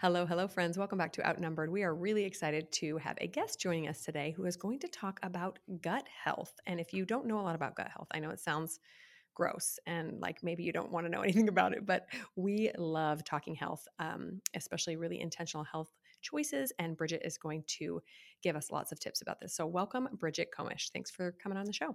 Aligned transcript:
Hello, 0.00 0.24
hello, 0.24 0.48
friends. 0.48 0.78
Welcome 0.78 0.96
back 0.96 1.12
to 1.12 1.28
Outnumbered. 1.28 1.70
We 1.70 1.82
are 1.82 1.94
really 1.94 2.24
excited 2.24 2.72
to 2.72 2.96
have 2.96 3.18
a 3.20 3.26
guest 3.26 3.60
joining 3.60 3.86
us 3.86 4.02
today 4.02 4.32
who 4.34 4.46
is 4.46 4.56
going 4.56 4.78
to 4.78 4.88
talk 4.88 5.20
about 5.22 5.58
gut 5.82 6.06
health. 6.24 6.54
And 6.66 6.80
if 6.80 6.94
you 6.94 7.04
don't 7.04 7.26
know 7.26 7.38
a 7.38 7.42
lot 7.42 7.54
about 7.54 7.76
gut 7.76 7.90
health, 7.94 8.08
I 8.10 8.18
know 8.18 8.30
it 8.30 8.40
sounds 8.40 8.80
gross 9.34 9.78
and 9.86 10.18
like 10.18 10.42
maybe 10.42 10.62
you 10.62 10.72
don't 10.72 10.90
want 10.90 11.04
to 11.04 11.12
know 11.12 11.20
anything 11.22 11.50
about 11.50 11.74
it, 11.74 11.84
but 11.84 12.06
we 12.34 12.70
love 12.78 13.24
talking 13.24 13.54
health, 13.54 13.86
um, 13.98 14.40
especially 14.54 14.96
really 14.96 15.20
intentional 15.20 15.64
health 15.64 15.90
choices. 16.22 16.72
And 16.78 16.96
Brigette 16.96 17.26
is 17.26 17.36
going 17.36 17.64
to 17.78 18.00
give 18.42 18.56
us 18.56 18.70
lots 18.70 18.92
of 18.92 19.00
tips 19.00 19.20
about 19.20 19.38
this. 19.38 19.54
So, 19.54 19.66
welcome, 19.66 20.08
Brigette 20.14 20.50
Comish. 20.50 20.92
Thanks 20.94 21.10
for 21.10 21.32
coming 21.32 21.58
on 21.58 21.66
the 21.66 21.74
show. 21.74 21.94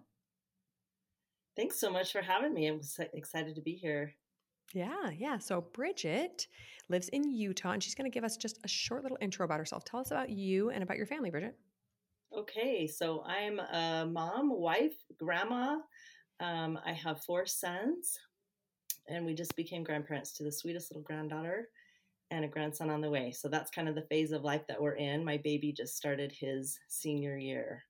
Thanks 1.55 1.79
so 1.79 1.89
much 1.89 2.11
for 2.11 2.21
having 2.21 2.53
me. 2.53 2.67
I'm 2.67 2.81
excited 3.13 3.55
to 3.55 3.61
be 3.61 3.73
here. 3.73 4.13
Yeah, 4.73 5.09
yeah. 5.15 5.37
So 5.37 5.65
Brigette 5.73 6.47
lives 6.89 7.09
in 7.09 7.29
Utah 7.31 7.71
and 7.71 7.83
she's 7.83 7.95
going 7.95 8.09
to 8.09 8.13
give 8.13 8.23
us 8.23 8.37
just 8.37 8.59
a 8.63 8.67
short 8.67 9.03
little 9.03 9.17
intro 9.21 9.45
about 9.45 9.59
herself. 9.59 9.85
Tell 9.85 9.99
us 9.99 10.11
about 10.11 10.29
you 10.29 10.69
and 10.69 10.83
about 10.83 10.97
your 10.97 11.05
family, 11.05 11.29
Brigette. 11.29 11.55
Okay, 12.35 12.85
so 12.85 13.23
I'm 13.23 13.59
a 13.59 14.05
mom, 14.11 14.49
wife, 14.51 14.95
grandma. 15.17 15.77
Um, 16.41 16.77
I 16.85 16.91
have 16.91 17.23
four 17.23 17.45
sons, 17.45 18.19
and 19.07 19.25
we 19.25 19.33
just 19.33 19.55
became 19.55 19.85
grandparents 19.85 20.33
to 20.33 20.43
the 20.43 20.51
sweetest 20.51 20.91
little 20.91 21.03
granddaughter 21.03 21.69
and 22.31 22.43
a 22.43 22.47
grandson 22.49 22.89
on 22.89 22.99
the 22.99 23.09
way. 23.09 23.31
So 23.31 23.47
that's 23.47 23.71
kind 23.71 23.87
of 23.87 23.95
the 23.95 24.05
phase 24.09 24.33
of 24.33 24.43
life 24.43 24.63
that 24.67 24.81
we're 24.81 24.95
in. 24.95 25.23
My 25.23 25.37
baby 25.37 25.71
just 25.71 25.95
started 25.95 26.33
his 26.37 26.77
senior 26.89 27.37
year. 27.37 27.83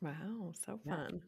Wow, 0.00 0.52
so 0.64 0.78
fun. 0.86 1.22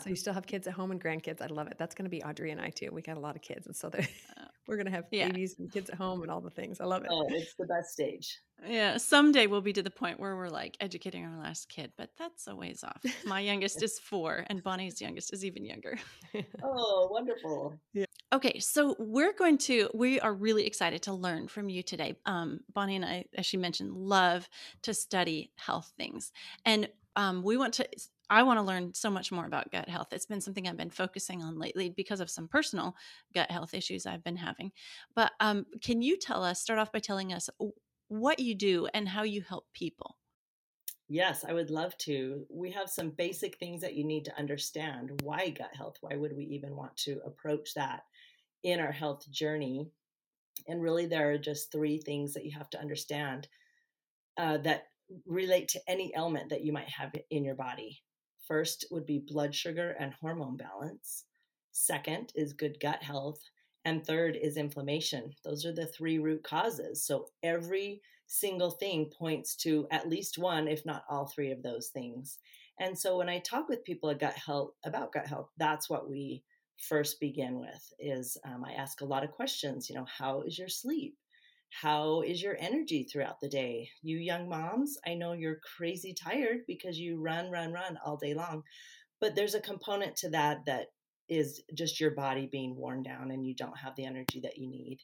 So 0.00 0.10
you 0.10 0.16
still 0.16 0.32
have 0.32 0.46
kids 0.46 0.66
at 0.66 0.74
home 0.74 0.90
and 0.90 1.00
grandkids. 1.00 1.40
I 1.40 1.46
love 1.46 1.66
it. 1.68 1.76
That's 1.78 1.94
going 1.94 2.04
to 2.04 2.10
be 2.10 2.22
Audrey 2.22 2.50
and 2.50 2.60
I 2.60 2.70
too. 2.70 2.90
We 2.92 3.02
got 3.02 3.16
a 3.16 3.20
lot 3.20 3.36
of 3.36 3.42
kids, 3.42 3.66
and 3.66 3.76
so 3.76 3.90
we're 4.66 4.76
going 4.76 4.86
to 4.86 4.92
have 4.92 5.04
yeah. 5.10 5.28
babies 5.28 5.56
and 5.58 5.70
kids 5.70 5.90
at 5.90 5.96
home 5.96 6.22
and 6.22 6.30
all 6.30 6.40
the 6.40 6.50
things. 6.50 6.80
I 6.80 6.84
love 6.84 7.02
it. 7.04 7.08
Oh, 7.10 7.26
it's 7.28 7.54
the 7.54 7.66
best 7.66 7.90
stage. 7.92 8.38
Yeah, 8.66 8.96
someday 8.96 9.46
we'll 9.46 9.60
be 9.60 9.72
to 9.74 9.82
the 9.82 9.90
point 9.90 10.18
where 10.18 10.36
we're 10.36 10.48
like 10.48 10.76
educating 10.80 11.24
our 11.24 11.38
last 11.38 11.68
kid, 11.68 11.92
but 11.98 12.10
that's 12.18 12.46
a 12.46 12.54
ways 12.54 12.82
off. 12.82 13.02
My 13.26 13.40
youngest 13.40 13.82
is 13.82 13.98
four, 13.98 14.44
and 14.48 14.62
Bonnie's 14.62 15.00
youngest 15.00 15.32
is 15.32 15.44
even 15.44 15.64
younger. 15.64 15.98
oh, 16.62 17.08
wonderful. 17.10 17.78
Yeah. 17.92 18.06
Okay, 18.32 18.58
so 18.58 18.96
we're 18.98 19.32
going 19.32 19.58
to, 19.58 19.88
we 19.94 20.18
are 20.18 20.34
really 20.34 20.66
excited 20.66 21.02
to 21.02 21.12
learn 21.12 21.46
from 21.46 21.68
you 21.68 21.82
today. 21.82 22.16
Um, 22.26 22.60
Bonnie 22.72 22.96
and 22.96 23.04
I, 23.04 23.26
as 23.36 23.46
she 23.46 23.56
mentioned, 23.56 23.92
love 23.92 24.48
to 24.82 24.94
study 24.94 25.52
health 25.56 25.92
things. 25.96 26.32
And 26.64 26.88
um, 27.16 27.42
we 27.42 27.56
want 27.56 27.74
to 27.74 27.88
I 28.30 28.42
want 28.42 28.58
to 28.58 28.62
learn 28.62 28.94
so 28.94 29.10
much 29.10 29.30
more 29.30 29.46
about 29.46 29.70
gut 29.70 29.88
health. 29.88 30.08
It's 30.12 30.26
been 30.26 30.40
something 30.40 30.66
I've 30.66 30.76
been 30.76 30.90
focusing 30.90 31.42
on 31.42 31.58
lately 31.58 31.90
because 31.90 32.20
of 32.20 32.30
some 32.30 32.48
personal 32.48 32.96
gut 33.34 33.50
health 33.50 33.74
issues 33.74 34.06
I've 34.06 34.24
been 34.24 34.36
having. 34.36 34.72
But 35.14 35.32
um, 35.40 35.66
can 35.82 36.02
you 36.02 36.16
tell 36.18 36.42
us, 36.42 36.60
start 36.60 36.78
off 36.78 36.92
by 36.92 37.00
telling 37.00 37.32
us 37.32 37.50
what 38.08 38.38
you 38.38 38.54
do 38.54 38.86
and 38.94 39.08
how 39.08 39.22
you 39.22 39.42
help 39.42 39.66
people? 39.72 40.16
Yes, 41.08 41.44
I 41.46 41.52
would 41.52 41.70
love 41.70 41.96
to. 41.98 42.46
We 42.50 42.70
have 42.72 42.88
some 42.88 43.10
basic 43.10 43.58
things 43.58 43.82
that 43.82 43.94
you 43.94 44.04
need 44.04 44.24
to 44.24 44.38
understand. 44.38 45.20
Why 45.22 45.50
gut 45.50 45.74
health? 45.76 45.96
Why 46.00 46.16
would 46.16 46.34
we 46.34 46.44
even 46.44 46.76
want 46.76 46.96
to 46.98 47.20
approach 47.26 47.74
that 47.74 48.04
in 48.62 48.80
our 48.80 48.92
health 48.92 49.30
journey? 49.30 49.90
And 50.66 50.82
really, 50.82 51.06
there 51.06 51.30
are 51.30 51.38
just 51.38 51.70
three 51.70 51.98
things 51.98 52.32
that 52.34 52.46
you 52.46 52.52
have 52.56 52.70
to 52.70 52.80
understand 52.80 53.48
uh, 54.38 54.58
that 54.58 54.84
relate 55.26 55.68
to 55.68 55.80
any 55.86 56.12
ailment 56.16 56.48
that 56.50 56.64
you 56.64 56.72
might 56.72 56.88
have 56.88 57.12
in 57.30 57.44
your 57.44 57.54
body. 57.54 58.00
First 58.46 58.86
would 58.90 59.06
be 59.06 59.18
blood 59.18 59.54
sugar 59.54 59.96
and 59.98 60.12
hormone 60.14 60.56
balance. 60.56 61.24
Second 61.72 62.32
is 62.34 62.52
good 62.52 62.78
gut 62.80 63.02
health. 63.02 63.40
And 63.84 64.06
third 64.06 64.36
is 64.40 64.56
inflammation. 64.56 65.34
Those 65.44 65.66
are 65.66 65.72
the 65.72 65.86
three 65.86 66.18
root 66.18 66.42
causes. 66.42 67.04
So 67.04 67.26
every 67.42 68.00
single 68.26 68.70
thing 68.70 69.10
points 69.16 69.56
to 69.56 69.86
at 69.90 70.08
least 70.08 70.38
one, 70.38 70.68
if 70.68 70.86
not 70.86 71.04
all 71.10 71.26
three 71.26 71.50
of 71.50 71.62
those 71.62 71.88
things. 71.88 72.38
And 72.80 72.98
so 72.98 73.18
when 73.18 73.28
I 73.28 73.38
talk 73.40 73.68
with 73.68 73.84
people 73.84 74.08
about 74.08 74.20
gut 74.20 74.38
health, 74.38 74.70
about 74.84 75.12
gut 75.12 75.26
health, 75.26 75.50
that's 75.58 75.90
what 75.90 76.08
we 76.08 76.42
first 76.78 77.20
begin 77.20 77.60
with. 77.60 77.92
Is 77.98 78.36
um, 78.44 78.64
I 78.64 78.72
ask 78.72 79.00
a 79.00 79.06
lot 79.06 79.22
of 79.22 79.30
questions. 79.30 79.88
You 79.88 79.96
know, 79.96 80.06
how 80.06 80.42
is 80.42 80.58
your 80.58 80.68
sleep? 80.68 81.16
How 81.80 82.22
is 82.22 82.40
your 82.40 82.56
energy 82.60 83.04
throughout 83.04 83.40
the 83.40 83.48
day? 83.48 83.88
You 84.02 84.18
young 84.18 84.48
moms, 84.48 84.96
I 85.06 85.14
know 85.14 85.32
you're 85.32 85.60
crazy 85.76 86.14
tired 86.14 86.58
because 86.66 86.98
you 86.98 87.20
run, 87.20 87.50
run, 87.50 87.72
run 87.72 87.98
all 88.04 88.16
day 88.16 88.34
long. 88.34 88.62
But 89.20 89.34
there's 89.34 89.54
a 89.54 89.60
component 89.60 90.16
to 90.16 90.30
that 90.30 90.58
that 90.66 90.86
is 91.28 91.62
just 91.74 92.00
your 92.00 92.12
body 92.12 92.48
being 92.50 92.76
worn 92.76 93.02
down 93.02 93.30
and 93.30 93.44
you 93.44 93.54
don't 93.54 93.78
have 93.78 93.96
the 93.96 94.04
energy 94.04 94.40
that 94.40 94.56
you 94.56 94.68
need. 94.68 94.98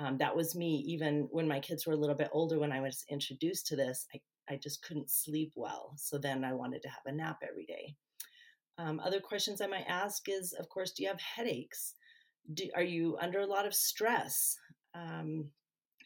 Um, 0.00 0.18
that 0.18 0.34
was 0.34 0.56
me 0.56 0.84
even 0.86 1.28
when 1.30 1.46
my 1.46 1.60
kids 1.60 1.86
were 1.86 1.92
a 1.92 1.96
little 1.96 2.16
bit 2.16 2.30
older 2.32 2.58
when 2.58 2.72
I 2.72 2.80
was 2.80 3.04
introduced 3.10 3.66
to 3.68 3.76
this. 3.76 4.06
I, 4.14 4.54
I 4.54 4.56
just 4.56 4.82
couldn't 4.82 5.10
sleep 5.10 5.52
well. 5.54 5.92
So 5.96 6.18
then 6.18 6.44
I 6.44 6.52
wanted 6.52 6.82
to 6.82 6.88
have 6.88 7.02
a 7.06 7.12
nap 7.12 7.38
every 7.48 7.66
day. 7.66 7.94
Um, 8.78 9.00
other 9.00 9.20
questions 9.20 9.60
I 9.60 9.66
might 9.66 9.86
ask 9.88 10.28
is, 10.28 10.52
of 10.58 10.68
course, 10.68 10.92
do 10.92 11.02
you 11.02 11.08
have 11.08 11.20
headaches? 11.20 11.94
Do, 12.54 12.68
are 12.74 12.82
you 12.82 13.18
under 13.20 13.40
a 13.40 13.46
lot 13.46 13.66
of 13.66 13.74
stress? 13.74 14.56
Um, 14.94 15.50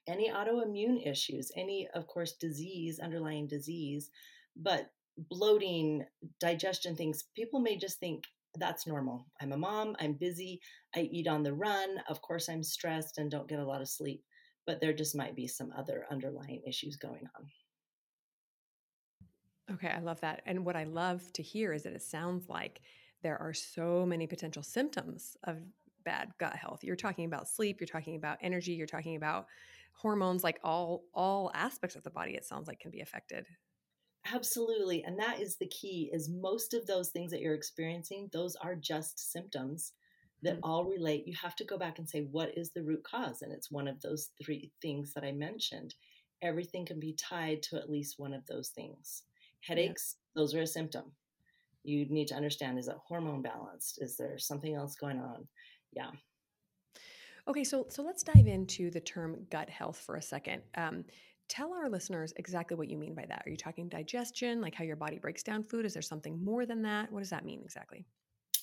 any 0.06 0.30
autoimmune 0.30 1.06
issues, 1.06 1.50
any, 1.56 1.88
of 1.94 2.06
course, 2.06 2.32
disease, 2.32 2.98
underlying 2.98 3.46
disease, 3.46 4.10
but 4.56 4.90
bloating, 5.30 6.04
digestion 6.40 6.96
things, 6.96 7.24
people 7.34 7.60
may 7.60 7.76
just 7.76 8.00
think 8.00 8.24
that's 8.58 8.86
normal. 8.86 9.26
I'm 9.40 9.52
a 9.52 9.56
mom, 9.56 9.96
I'm 9.98 10.14
busy, 10.14 10.60
I 10.94 11.00
eat 11.00 11.26
on 11.26 11.42
the 11.42 11.54
run. 11.54 11.98
Of 12.08 12.20
course, 12.20 12.48
I'm 12.48 12.62
stressed 12.62 13.18
and 13.18 13.30
don't 13.30 13.48
get 13.48 13.58
a 13.58 13.66
lot 13.66 13.80
of 13.80 13.88
sleep, 13.88 14.22
but 14.66 14.80
there 14.80 14.92
just 14.92 15.16
might 15.16 15.34
be 15.34 15.46
some 15.46 15.72
other 15.76 16.06
underlying 16.10 16.62
issues 16.66 16.96
going 16.96 17.28
on. 17.38 17.46
Okay, 19.74 19.88
I 19.88 20.00
love 20.00 20.20
that. 20.20 20.42
And 20.44 20.64
what 20.66 20.76
I 20.76 20.84
love 20.84 21.32
to 21.34 21.42
hear 21.42 21.72
is 21.72 21.84
that 21.84 21.94
it 21.94 22.02
sounds 22.02 22.48
like 22.48 22.82
there 23.22 23.40
are 23.40 23.54
so 23.54 24.04
many 24.04 24.26
potential 24.26 24.62
symptoms 24.62 25.36
of 25.44 25.58
bad 26.04 26.32
gut 26.38 26.56
health. 26.56 26.82
You're 26.82 26.96
talking 26.96 27.24
about 27.24 27.48
sleep, 27.48 27.80
you're 27.80 27.86
talking 27.86 28.16
about 28.16 28.38
energy, 28.42 28.72
you're 28.72 28.86
talking 28.86 29.16
about 29.16 29.46
hormones 29.92 30.42
like 30.42 30.58
all 30.64 31.04
all 31.14 31.50
aspects 31.54 31.96
of 31.96 32.02
the 32.02 32.10
body 32.10 32.32
it 32.34 32.44
sounds 32.44 32.68
like 32.68 32.80
can 32.80 32.90
be 32.90 33.00
affected. 33.00 33.46
Absolutely 34.32 35.02
and 35.02 35.18
that 35.18 35.40
is 35.40 35.56
the 35.56 35.68
key 35.68 36.10
is 36.12 36.28
most 36.28 36.74
of 36.74 36.86
those 36.86 37.10
things 37.10 37.30
that 37.30 37.40
you're 37.40 37.54
experiencing 37.54 38.28
those 38.32 38.54
are 38.56 38.76
just 38.76 39.32
symptoms 39.32 39.92
that 40.42 40.54
mm-hmm. 40.54 40.64
all 40.70 40.84
relate. 40.84 41.26
You 41.26 41.34
have 41.40 41.56
to 41.56 41.64
go 41.64 41.78
back 41.78 41.98
and 41.98 42.08
say 42.08 42.26
what 42.30 42.56
is 42.56 42.70
the 42.70 42.82
root 42.82 43.04
cause? 43.04 43.42
And 43.42 43.52
it's 43.52 43.70
one 43.70 43.88
of 43.88 44.00
those 44.00 44.30
three 44.44 44.70
things 44.80 45.12
that 45.14 45.24
i 45.24 45.32
mentioned. 45.32 45.94
Everything 46.42 46.84
can 46.84 46.98
be 46.98 47.14
tied 47.14 47.62
to 47.64 47.76
at 47.76 47.90
least 47.90 48.18
one 48.18 48.34
of 48.34 48.44
those 48.46 48.70
things. 48.70 49.22
Headaches 49.60 50.16
yeah. 50.16 50.40
those 50.40 50.54
are 50.54 50.62
a 50.62 50.66
symptom. 50.66 51.12
You 51.84 52.06
need 52.08 52.28
to 52.28 52.34
understand 52.34 52.78
is 52.78 52.88
it 52.88 52.96
hormone 53.06 53.42
balanced? 53.42 53.98
Is 54.00 54.16
there 54.16 54.38
something 54.38 54.74
else 54.74 54.96
going 54.96 55.18
on? 55.18 55.46
Yeah 55.92 56.10
Okay, 57.48 57.64
so 57.64 57.86
so 57.88 58.02
let's 58.02 58.22
dive 58.22 58.46
into 58.46 58.90
the 58.90 59.00
term 59.00 59.46
gut 59.50 59.68
health 59.68 59.98
for 59.98 60.16
a 60.16 60.22
second. 60.22 60.62
Um, 60.76 61.04
tell 61.48 61.72
our 61.72 61.88
listeners 61.88 62.32
exactly 62.36 62.76
what 62.76 62.88
you 62.88 62.96
mean 62.96 63.14
by 63.14 63.26
that. 63.28 63.42
Are 63.44 63.50
you 63.50 63.56
talking 63.56 63.88
digestion, 63.88 64.60
like 64.60 64.74
how 64.74 64.84
your 64.84 64.96
body 64.96 65.18
breaks 65.18 65.42
down 65.42 65.64
food? 65.64 65.84
Is 65.84 65.92
there 65.92 66.02
something 66.02 66.42
more 66.42 66.66
than 66.66 66.82
that? 66.82 67.10
What 67.10 67.20
does 67.20 67.30
that 67.30 67.44
mean 67.44 67.60
exactly? 67.64 68.06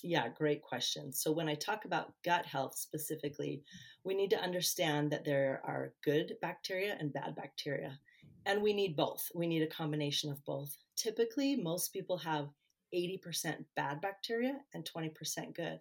Yeah, 0.02 0.28
great 0.28 0.62
question. 0.62 1.12
So, 1.12 1.30
when 1.30 1.48
I 1.48 1.54
talk 1.54 1.84
about 1.84 2.14
gut 2.24 2.46
health 2.46 2.74
specifically, 2.74 3.62
we 4.02 4.14
need 4.14 4.30
to 4.30 4.40
understand 4.40 5.12
that 5.12 5.26
there 5.26 5.60
are 5.62 5.92
good 6.02 6.36
bacteria 6.40 6.96
and 6.98 7.12
bad 7.12 7.36
bacteria, 7.36 7.98
and 8.46 8.62
we 8.62 8.72
need 8.72 8.96
both. 8.96 9.28
We 9.34 9.46
need 9.46 9.62
a 9.62 9.66
combination 9.66 10.30
of 10.30 10.42
both. 10.46 10.74
Typically, 10.96 11.54
most 11.54 11.92
people 11.92 12.16
have 12.16 12.48
80% 12.94 13.64
bad 13.76 14.00
bacteria 14.00 14.58
and 14.72 14.88
20% 14.90 15.54
good. 15.54 15.80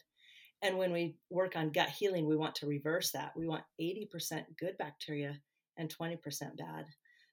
And 0.61 0.77
when 0.77 0.91
we 0.91 1.15
work 1.29 1.55
on 1.55 1.71
gut 1.71 1.89
healing, 1.89 2.25
we 2.27 2.35
want 2.35 2.55
to 2.55 2.67
reverse 2.67 3.11
that. 3.11 3.31
We 3.35 3.47
want 3.47 3.63
80% 3.81 4.43
good 4.59 4.77
bacteria 4.77 5.39
and 5.77 5.93
20% 5.93 6.19
bad. 6.57 6.85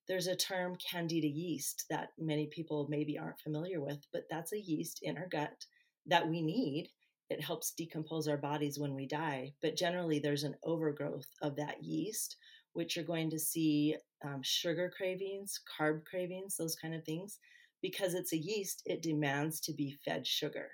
There's 0.09 0.29
a 0.29 0.37
term 0.37 0.77
candida 0.77 1.27
yeast 1.27 1.87
that 1.91 2.11
many 2.19 2.47
people 2.47 2.87
maybe 2.89 3.19
aren't 3.19 3.41
familiar 3.41 3.81
with, 3.81 4.07
but 4.13 4.23
that's 4.31 4.53
a 4.53 4.61
yeast 4.61 5.01
in 5.03 5.19
our 5.19 5.27
gut 5.29 5.67
that 6.07 6.29
we 6.29 6.41
need. 6.41 6.91
It 7.29 7.43
helps 7.43 7.73
decompose 7.73 8.29
our 8.29 8.37
bodies 8.37 8.79
when 8.79 8.95
we 8.95 9.07
die. 9.07 9.55
But 9.61 9.77
generally, 9.77 10.21
there's 10.21 10.45
an 10.45 10.55
overgrowth 10.63 11.27
of 11.43 11.57
that 11.57 11.83
yeast, 11.83 12.37
which 12.75 12.95
you're 12.95 13.05
going 13.05 13.31
to 13.31 13.39
see 13.39 13.97
um, 14.25 14.41
sugar 14.43 14.93
cravings, 14.97 15.61
carb 15.79 16.05
cravings, 16.05 16.57
those 16.57 16.77
kind 16.77 16.95
of 16.95 17.05
things. 17.05 17.41
because 17.83 18.15
it's 18.15 18.33
a 18.33 18.39
yeast, 18.39 18.83
it 18.87 19.03
demands 19.03 19.61
to 19.61 19.73
be 19.73 19.97
fed 20.05 20.27
sugar. 20.27 20.69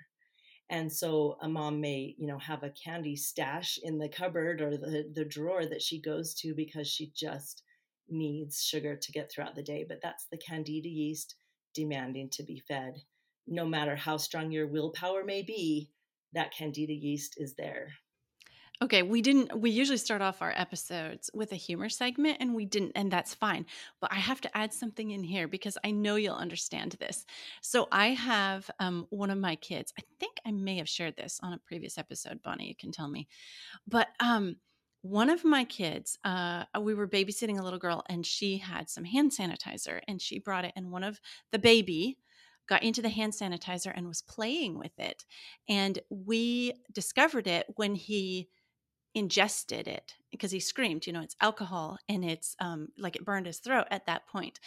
And 0.73 0.91
so 0.91 1.37
a 1.39 1.47
mom 1.47 1.81
may, 1.81 2.15
you 2.17 2.25
know, 2.25 2.39
have 2.39 2.63
a 2.63 2.71
candy 2.71 3.15
stash 3.15 3.77
in 3.83 3.99
the 3.99 4.09
cupboard 4.09 4.59
or 4.59 4.75
the, 4.75 5.07
the 5.13 5.23
drawer 5.23 5.67
that 5.67 5.83
she 5.83 6.01
goes 6.01 6.33
to 6.41 6.55
because 6.55 6.87
she 6.87 7.11
just 7.15 7.61
needs 8.09 8.63
sugar 8.63 8.95
to 8.95 9.11
get 9.11 9.31
throughout 9.31 9.53
the 9.53 9.61
day. 9.61 9.85
But 9.87 9.99
that's 10.01 10.25
the 10.31 10.37
candida 10.39 10.89
yeast 10.89 11.35
demanding 11.75 12.31
to 12.31 12.43
be 12.43 12.63
fed. 12.67 12.95
No 13.45 13.67
matter 13.67 13.95
how 13.95 14.17
strong 14.17 14.51
your 14.51 14.65
willpower 14.65 15.23
may 15.23 15.43
be, 15.43 15.91
that 16.33 16.55
candida 16.57 16.93
yeast 16.93 17.35
is 17.37 17.53
there. 17.53 17.89
Okay, 18.81 19.01
we 19.01 19.21
didn't 19.21 19.57
we 19.57 19.69
usually 19.69 19.97
start 19.97 20.21
off 20.21 20.41
our 20.41 20.53
episodes 20.55 21.29
with 21.33 21.53
a 21.53 21.55
humor 21.55 21.87
segment 21.87 22.37
and 22.41 22.53
we 22.53 22.65
didn't 22.65 22.91
and 22.95 23.09
that's 23.11 23.33
fine. 23.33 23.65
But 24.01 24.11
I 24.11 24.15
have 24.17 24.41
to 24.41 24.57
add 24.57 24.73
something 24.73 25.11
in 25.11 25.23
here 25.23 25.47
because 25.47 25.77
I 25.85 25.91
know 25.91 26.15
you'll 26.15 26.35
understand 26.35 26.93
this. 26.99 27.25
So 27.61 27.87
I 27.91 28.07
have 28.07 28.69
um 28.79 29.05
one 29.09 29.29
of 29.29 29.37
my 29.37 29.55
kids. 29.55 29.93
I 29.97 30.03
think 30.19 30.37
I 30.45 30.51
may 30.51 30.77
have 30.77 30.89
shared 30.89 31.15
this 31.15 31.39
on 31.41 31.53
a 31.53 31.59
previous 31.59 31.97
episode, 31.97 32.41
Bonnie, 32.43 32.67
you 32.67 32.75
can 32.75 32.91
tell 32.91 33.07
me. 33.07 33.27
But 33.87 34.09
um 34.19 34.57
one 35.01 35.29
of 35.29 35.45
my 35.45 35.65
kids, 35.65 36.17
uh, 36.23 36.63
we 36.81 36.93
were 36.93 37.07
babysitting 37.07 37.59
a 37.59 37.63
little 37.63 37.79
girl 37.79 38.03
and 38.09 38.25
she 38.25 38.57
had 38.57 38.89
some 38.89 39.03
hand 39.03 39.31
sanitizer 39.31 39.99
and 40.07 40.21
she 40.21 40.39
brought 40.39 40.65
it 40.65 40.73
and 40.77 40.91
one 40.91 41.03
of 41.03 41.19
the 41.51 41.59
baby 41.59 42.17
got 42.67 42.83
into 42.83 43.01
the 43.01 43.09
hand 43.09 43.33
sanitizer 43.33 43.91
and 43.93 44.07
was 44.07 44.21
playing 44.21 44.77
with 44.79 44.97
it. 44.97 45.25
And 45.67 45.99
we 46.09 46.73
discovered 46.93 47.47
it 47.47 47.65
when 47.75 47.95
he 47.95 48.49
ingested 49.15 49.87
it 49.87 50.15
because 50.31 50.51
he 50.51 50.59
screamed 50.59 51.05
you 51.05 51.13
know 51.13 51.21
it's 51.21 51.35
alcohol 51.39 51.97
and 52.09 52.25
it's 52.25 52.55
um, 52.59 52.87
like 52.97 53.15
it 53.15 53.25
burned 53.25 53.45
his 53.45 53.59
throat 53.59 53.87
at 53.91 54.05
that 54.05 54.27
point. 54.27 54.59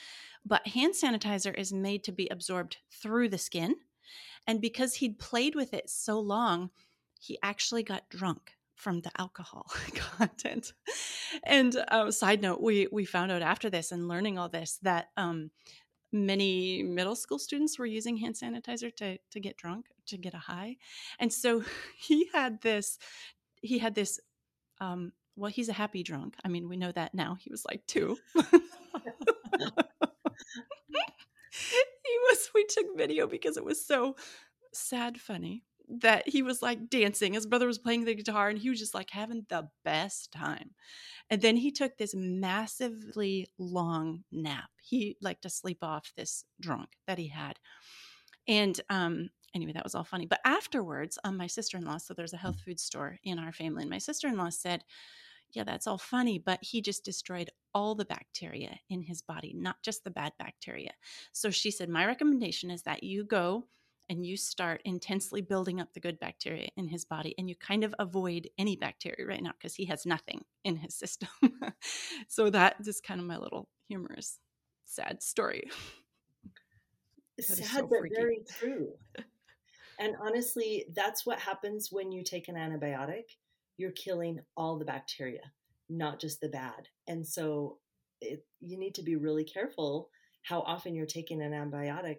But 0.44 0.68
hand 0.68 0.94
sanitizer 0.94 1.56
is 1.56 1.72
made 1.72 2.04
to 2.04 2.12
be 2.12 2.28
absorbed 2.28 2.76
through 2.90 3.28
the 3.30 3.38
skin 3.38 3.76
and 4.46 4.60
because 4.60 4.94
he'd 4.94 5.18
played 5.18 5.54
with 5.54 5.74
it 5.74 5.90
so 5.90 6.20
long 6.20 6.70
he 7.18 7.38
actually 7.42 7.82
got 7.82 8.08
drunk 8.08 8.52
from 8.76 9.00
the 9.00 9.10
alcohol 9.18 9.66
content. 9.94 10.72
And 11.42 11.74
uh, 11.88 12.10
side 12.10 12.42
note 12.42 12.60
we 12.60 12.88
we 12.92 13.04
found 13.04 13.32
out 13.32 13.42
after 13.42 13.68
this 13.70 13.90
and 13.90 14.06
learning 14.06 14.38
all 14.38 14.48
this 14.48 14.78
that 14.82 15.08
um, 15.16 15.50
many 16.12 16.82
middle 16.82 17.16
school 17.16 17.38
students 17.38 17.78
were 17.78 17.86
using 17.86 18.16
hand 18.16 18.36
sanitizer 18.36 18.94
to 18.96 19.18
to 19.30 19.40
get 19.40 19.56
drunk 19.56 19.86
to 20.06 20.16
get 20.16 20.34
a 20.34 20.38
high. 20.38 20.76
And 21.18 21.32
so 21.32 21.64
he 21.98 22.28
had 22.32 22.60
this 22.62 22.98
he 23.62 23.78
had 23.78 23.94
this 23.94 24.20
um, 24.80 25.12
well, 25.36 25.50
he's 25.50 25.68
a 25.68 25.74
happy 25.74 26.02
drunk. 26.02 26.34
I 26.44 26.48
mean, 26.48 26.68
we 26.68 26.76
know 26.76 26.92
that 26.92 27.14
now. 27.14 27.36
He 27.38 27.50
was 27.50 27.64
like 27.64 27.86
two. 27.86 28.16
he 28.34 28.42
was, 32.28 32.50
we 32.54 32.64
took 32.64 32.96
video 32.96 33.26
because 33.26 33.56
it 33.56 33.64
was 33.64 33.84
so 33.84 34.16
sad 34.72 35.20
funny 35.20 35.64
that 35.88 36.28
he 36.28 36.42
was 36.42 36.62
like 36.62 36.88
dancing. 36.88 37.34
His 37.34 37.46
brother 37.46 37.66
was 37.66 37.78
playing 37.78 38.04
the 38.04 38.14
guitar 38.14 38.48
and 38.48 38.58
he 38.58 38.70
was 38.70 38.78
just 38.78 38.94
like 38.94 39.10
having 39.10 39.46
the 39.48 39.68
best 39.84 40.32
time. 40.32 40.70
And 41.30 41.42
then 41.42 41.56
he 41.56 41.70
took 41.70 41.96
this 41.96 42.14
massively 42.14 43.48
long 43.58 44.24
nap. 44.32 44.70
He 44.80 45.16
liked 45.20 45.42
to 45.42 45.50
sleep 45.50 45.78
off 45.82 46.12
this 46.16 46.44
drunk 46.60 46.88
that 47.06 47.18
he 47.18 47.28
had. 47.28 47.58
And 48.48 48.80
um, 48.90 49.30
anyway, 49.54 49.72
that 49.72 49.84
was 49.84 49.94
all 49.94 50.04
funny. 50.04 50.26
But 50.26 50.40
afterwards, 50.44 51.18
um, 51.24 51.36
my 51.36 51.46
sister 51.46 51.76
in 51.76 51.84
law, 51.84 51.98
so 51.98 52.14
there's 52.14 52.32
a 52.32 52.38
health 52.38 52.60
food 52.60 52.80
store 52.80 53.18
in 53.24 53.38
our 53.38 53.52
family, 53.52 53.82
and 53.82 53.90
my 53.90 53.98
sister 53.98 54.28
in 54.28 54.36
law 54.36 54.50
said, 54.50 54.84
Yeah, 55.52 55.64
that's 55.64 55.86
all 55.86 55.98
funny, 55.98 56.38
but 56.38 56.58
he 56.62 56.80
just 56.80 57.04
destroyed 57.04 57.50
all 57.74 57.94
the 57.94 58.04
bacteria 58.04 58.78
in 58.88 59.02
his 59.02 59.22
body, 59.22 59.52
not 59.56 59.82
just 59.82 60.04
the 60.04 60.10
bad 60.10 60.32
bacteria. 60.38 60.92
So 61.32 61.50
she 61.50 61.70
said, 61.70 61.88
My 61.88 62.06
recommendation 62.06 62.70
is 62.70 62.82
that 62.82 63.02
you 63.02 63.24
go 63.24 63.66
and 64.08 64.24
you 64.24 64.36
start 64.36 64.80
intensely 64.84 65.42
building 65.42 65.80
up 65.80 65.92
the 65.92 66.00
good 66.00 66.18
bacteria 66.20 66.68
in 66.76 66.88
his 66.88 67.04
body 67.04 67.34
and 67.38 67.48
you 67.48 67.56
kind 67.56 67.84
of 67.84 67.94
avoid 67.98 68.48
any 68.58 68.76
bacteria 68.76 69.26
right 69.26 69.42
now 69.42 69.52
because 69.58 69.74
he 69.74 69.86
has 69.86 70.06
nothing 70.06 70.44
in 70.64 70.76
his 70.76 70.94
system. 70.98 71.28
so 72.28 72.50
that 72.50 72.76
is 72.86 73.00
kind 73.00 73.20
of 73.20 73.26
my 73.26 73.36
little 73.36 73.68
humorous, 73.88 74.38
sad 74.84 75.22
story. 75.22 75.68
Sad, 77.38 77.66
so 77.66 77.86
but 77.86 77.98
very 78.16 78.40
true. 78.48 78.94
And 79.98 80.14
honestly, 80.20 80.86
that's 80.94 81.24
what 81.24 81.38
happens 81.38 81.88
when 81.90 82.12
you 82.12 82.22
take 82.22 82.48
an 82.48 82.56
antibiotic. 82.56 83.24
You're 83.76 83.92
killing 83.92 84.40
all 84.56 84.78
the 84.78 84.84
bacteria, 84.84 85.52
not 85.88 86.20
just 86.20 86.40
the 86.40 86.48
bad. 86.48 86.88
And 87.06 87.26
so 87.26 87.78
it, 88.20 88.44
you 88.60 88.78
need 88.78 88.94
to 88.96 89.02
be 89.02 89.16
really 89.16 89.44
careful 89.44 90.10
how 90.42 90.60
often 90.60 90.94
you're 90.94 91.06
taking 91.06 91.42
an 91.42 91.52
antibiotic. 91.52 92.18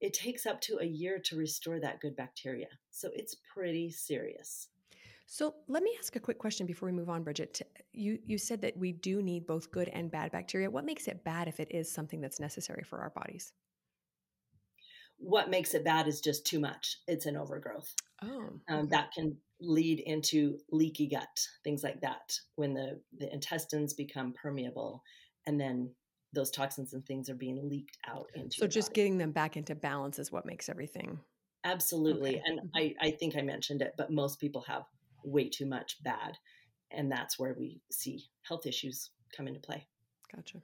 It 0.00 0.12
takes 0.12 0.46
up 0.46 0.60
to 0.62 0.78
a 0.80 0.86
year 0.86 1.18
to 1.24 1.36
restore 1.36 1.80
that 1.80 2.00
good 2.00 2.16
bacteria. 2.16 2.68
So 2.90 3.10
it's 3.14 3.36
pretty 3.52 3.90
serious. 3.90 4.68
So 5.26 5.54
let 5.66 5.82
me 5.82 5.92
ask 5.98 6.14
a 6.14 6.20
quick 6.20 6.38
question 6.38 6.66
before 6.66 6.86
we 6.86 6.92
move 6.92 7.10
on, 7.10 7.24
Brigette. 7.24 7.62
You 7.92 8.18
you 8.24 8.38
said 8.38 8.62
that 8.62 8.76
we 8.76 8.92
do 8.92 9.22
need 9.22 9.46
both 9.46 9.72
good 9.72 9.88
and 9.88 10.10
bad 10.10 10.30
bacteria. 10.30 10.70
What 10.70 10.84
makes 10.84 11.08
it 11.08 11.24
bad 11.24 11.48
if 11.48 11.58
it 11.58 11.68
is 11.72 11.90
something 11.90 12.20
that's 12.20 12.38
necessary 12.38 12.84
for 12.84 13.00
our 13.00 13.10
bodies? 13.10 13.52
What 15.18 15.50
makes 15.50 15.74
it 15.74 15.84
bad 15.84 16.06
is 16.06 16.20
just 16.20 16.46
too 16.46 16.60
much. 16.60 16.98
It's 17.06 17.26
an 17.26 17.36
overgrowth. 17.36 17.94
Oh, 18.22 18.48
um, 18.68 18.88
that 18.88 19.12
can 19.12 19.36
lead 19.60 20.00
into 20.00 20.58
leaky 20.70 21.08
gut, 21.08 21.48
things 21.64 21.82
like 21.82 22.00
that, 22.02 22.38
when 22.56 22.74
the, 22.74 23.00
the 23.18 23.32
intestines 23.32 23.94
become 23.94 24.32
permeable 24.32 25.02
and 25.46 25.60
then 25.60 25.90
those 26.32 26.50
toxins 26.50 26.92
and 26.92 27.04
things 27.06 27.30
are 27.30 27.34
being 27.34 27.68
leaked 27.68 27.96
out 28.06 28.26
into. 28.34 28.58
So 28.58 28.66
just 28.66 28.90
body. 28.90 28.94
getting 29.00 29.18
them 29.18 29.32
back 29.32 29.56
into 29.56 29.74
balance 29.74 30.18
is 30.18 30.30
what 30.30 30.44
makes 30.44 30.68
everything. 30.68 31.20
Absolutely. 31.64 32.36
Okay. 32.36 32.42
And 32.46 32.60
mm-hmm. 32.60 32.76
I, 32.76 32.94
I 33.00 33.10
think 33.12 33.36
I 33.36 33.42
mentioned 33.42 33.80
it, 33.82 33.94
but 33.96 34.10
most 34.10 34.38
people 34.38 34.64
have 34.68 34.82
way 35.24 35.48
too 35.48 35.66
much 35.66 36.02
bad. 36.02 36.36
And 36.90 37.10
that's 37.10 37.38
where 37.38 37.56
we 37.58 37.80
see 37.90 38.24
health 38.42 38.66
issues 38.66 39.10
come 39.36 39.48
into 39.48 39.60
play. 39.60 39.86
Gotcha. 40.34 40.58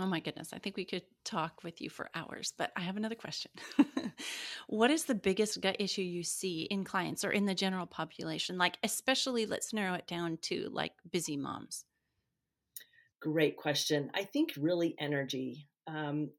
Oh 0.00 0.06
my 0.06 0.20
goodness, 0.20 0.54
I 0.54 0.58
think 0.58 0.78
we 0.78 0.86
could 0.86 1.02
talk 1.24 1.62
with 1.62 1.82
you 1.82 1.90
for 1.90 2.08
hours, 2.14 2.54
but 2.56 2.72
I 2.74 2.80
have 2.80 2.96
another 2.96 3.14
question. 3.14 3.50
what 4.66 4.90
is 4.90 5.04
the 5.04 5.14
biggest 5.14 5.60
gut 5.60 5.76
issue 5.78 6.00
you 6.00 6.22
see 6.22 6.62
in 6.62 6.84
clients 6.84 7.22
or 7.22 7.32
in 7.32 7.44
the 7.44 7.54
general 7.54 7.84
population? 7.84 8.56
Like, 8.56 8.78
especially, 8.82 9.44
let's 9.44 9.74
narrow 9.74 9.92
it 9.92 10.06
down 10.06 10.38
to 10.44 10.70
like 10.72 10.92
busy 11.10 11.36
moms. 11.36 11.84
Great 13.20 13.58
question. 13.58 14.10
I 14.14 14.24
think 14.24 14.54
really 14.58 14.94
energy. 14.98 15.68
Um, 15.86 16.30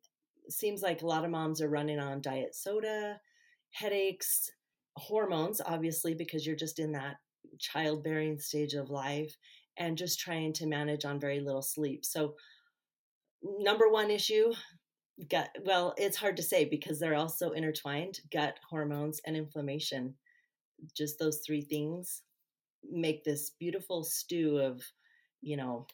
seems 0.49 0.81
like 0.81 1.03
a 1.03 1.07
lot 1.07 1.23
of 1.23 1.29
moms 1.29 1.61
are 1.61 1.69
running 1.69 1.99
on 1.99 2.19
diet 2.19 2.55
soda, 2.55 3.21
headaches, 3.69 4.49
hormones, 4.95 5.61
obviously, 5.63 6.15
because 6.15 6.47
you're 6.47 6.55
just 6.55 6.79
in 6.79 6.93
that 6.93 7.17
childbearing 7.59 8.39
stage 8.39 8.73
of 8.73 8.89
life, 8.89 9.37
and 9.77 9.99
just 9.99 10.19
trying 10.19 10.51
to 10.53 10.65
manage 10.65 11.05
on 11.05 11.19
very 11.19 11.41
little 11.41 11.61
sleep. 11.61 12.03
So, 12.03 12.33
number 13.43 13.89
one 13.89 14.11
issue 14.11 14.53
gut 15.29 15.49
well 15.65 15.93
it's 15.97 16.17
hard 16.17 16.37
to 16.37 16.43
say 16.43 16.65
because 16.65 16.99
they're 16.99 17.15
also 17.15 17.51
intertwined 17.51 18.19
gut 18.31 18.59
hormones 18.69 19.21
and 19.25 19.35
inflammation. 19.35 20.15
Just 20.95 21.19
those 21.19 21.41
three 21.45 21.61
things 21.61 22.23
make 22.89 23.23
this 23.23 23.51
beautiful 23.59 24.03
stew 24.03 24.57
of 24.57 24.81
you 25.41 25.57
know 25.57 25.85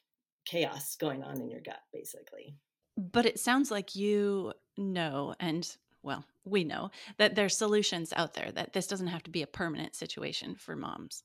chaos 0.46 0.96
going 0.96 1.24
on 1.24 1.42
in 1.42 1.50
your 1.50 1.62
gut 1.62 1.82
basically. 1.92 2.56
But 2.98 3.26
it 3.26 3.40
sounds 3.40 3.70
like 3.70 3.96
you 3.96 4.54
know 4.78 5.36
and 5.40 5.76
well 6.04 6.24
we 6.46 6.64
know 6.64 6.92
that 7.18 7.36
there's 7.36 7.58
solutions 7.58 8.14
out 8.16 8.34
there 8.34 8.52
that 8.52 8.74
this 8.74 8.88
doesn't 8.88 9.08
have 9.08 9.24
to 9.24 9.32
be 9.32 9.42
a 9.42 9.48
permanent 9.48 9.96
situation 9.96 10.56
for 10.56 10.76
moms 10.76 11.24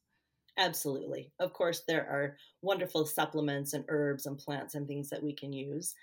Absolutely. 0.59 1.33
Of 1.41 1.53
course, 1.53 1.83
there 1.87 2.07
are 2.09 2.37
wonderful 2.61 3.07
supplements 3.07 3.73
and 3.73 3.85
herbs 3.89 4.27
and 4.27 4.39
plants 4.39 4.75
and 4.75 4.87
things 4.87 5.09
that 5.11 5.23
we 5.23 5.33
can 5.35 5.53
use. 5.53 5.95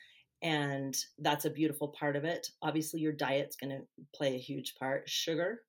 And 0.41 0.98
that's 1.20 1.46
a 1.46 1.50
beautiful 1.50 1.89
part 1.89 2.15
of 2.15 2.24
it. 2.24 2.50
Obviously, 2.62 3.01
your 3.01 3.12
diet's 3.12 3.56
going 3.56 3.72
to 3.72 3.86
play 4.15 4.36
a 4.36 4.39
huge 4.39 4.75
part. 4.75 5.08
Sugar, 5.08 5.62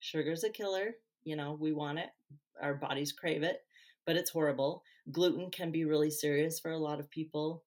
sugar's 0.00 0.44
a 0.44 0.50
killer. 0.50 0.96
You 1.24 1.36
know, 1.36 1.56
we 1.58 1.72
want 1.72 1.98
it, 1.98 2.10
our 2.60 2.74
bodies 2.74 3.12
crave 3.12 3.42
it, 3.42 3.60
but 4.06 4.16
it's 4.16 4.30
horrible. 4.30 4.82
Gluten 5.12 5.50
can 5.50 5.70
be 5.70 5.84
really 5.84 6.10
serious 6.10 6.58
for 6.58 6.72
a 6.72 6.78
lot 6.78 7.00
of 7.00 7.10
people. 7.10 7.64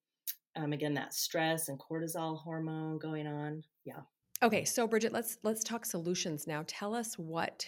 Um, 0.55 0.73
again, 0.73 0.93
that 0.95 1.13
stress 1.13 1.69
and 1.69 1.79
cortisol 1.79 2.37
hormone 2.39 2.97
going 2.97 3.27
on. 3.27 3.63
Yeah. 3.85 4.01
Okay, 4.43 4.65
so 4.65 4.87
Brigette, 4.87 5.13
let's 5.13 5.37
let's 5.43 5.63
talk 5.63 5.85
solutions 5.85 6.47
now. 6.47 6.63
Tell 6.67 6.95
us 6.95 7.17
what 7.17 7.65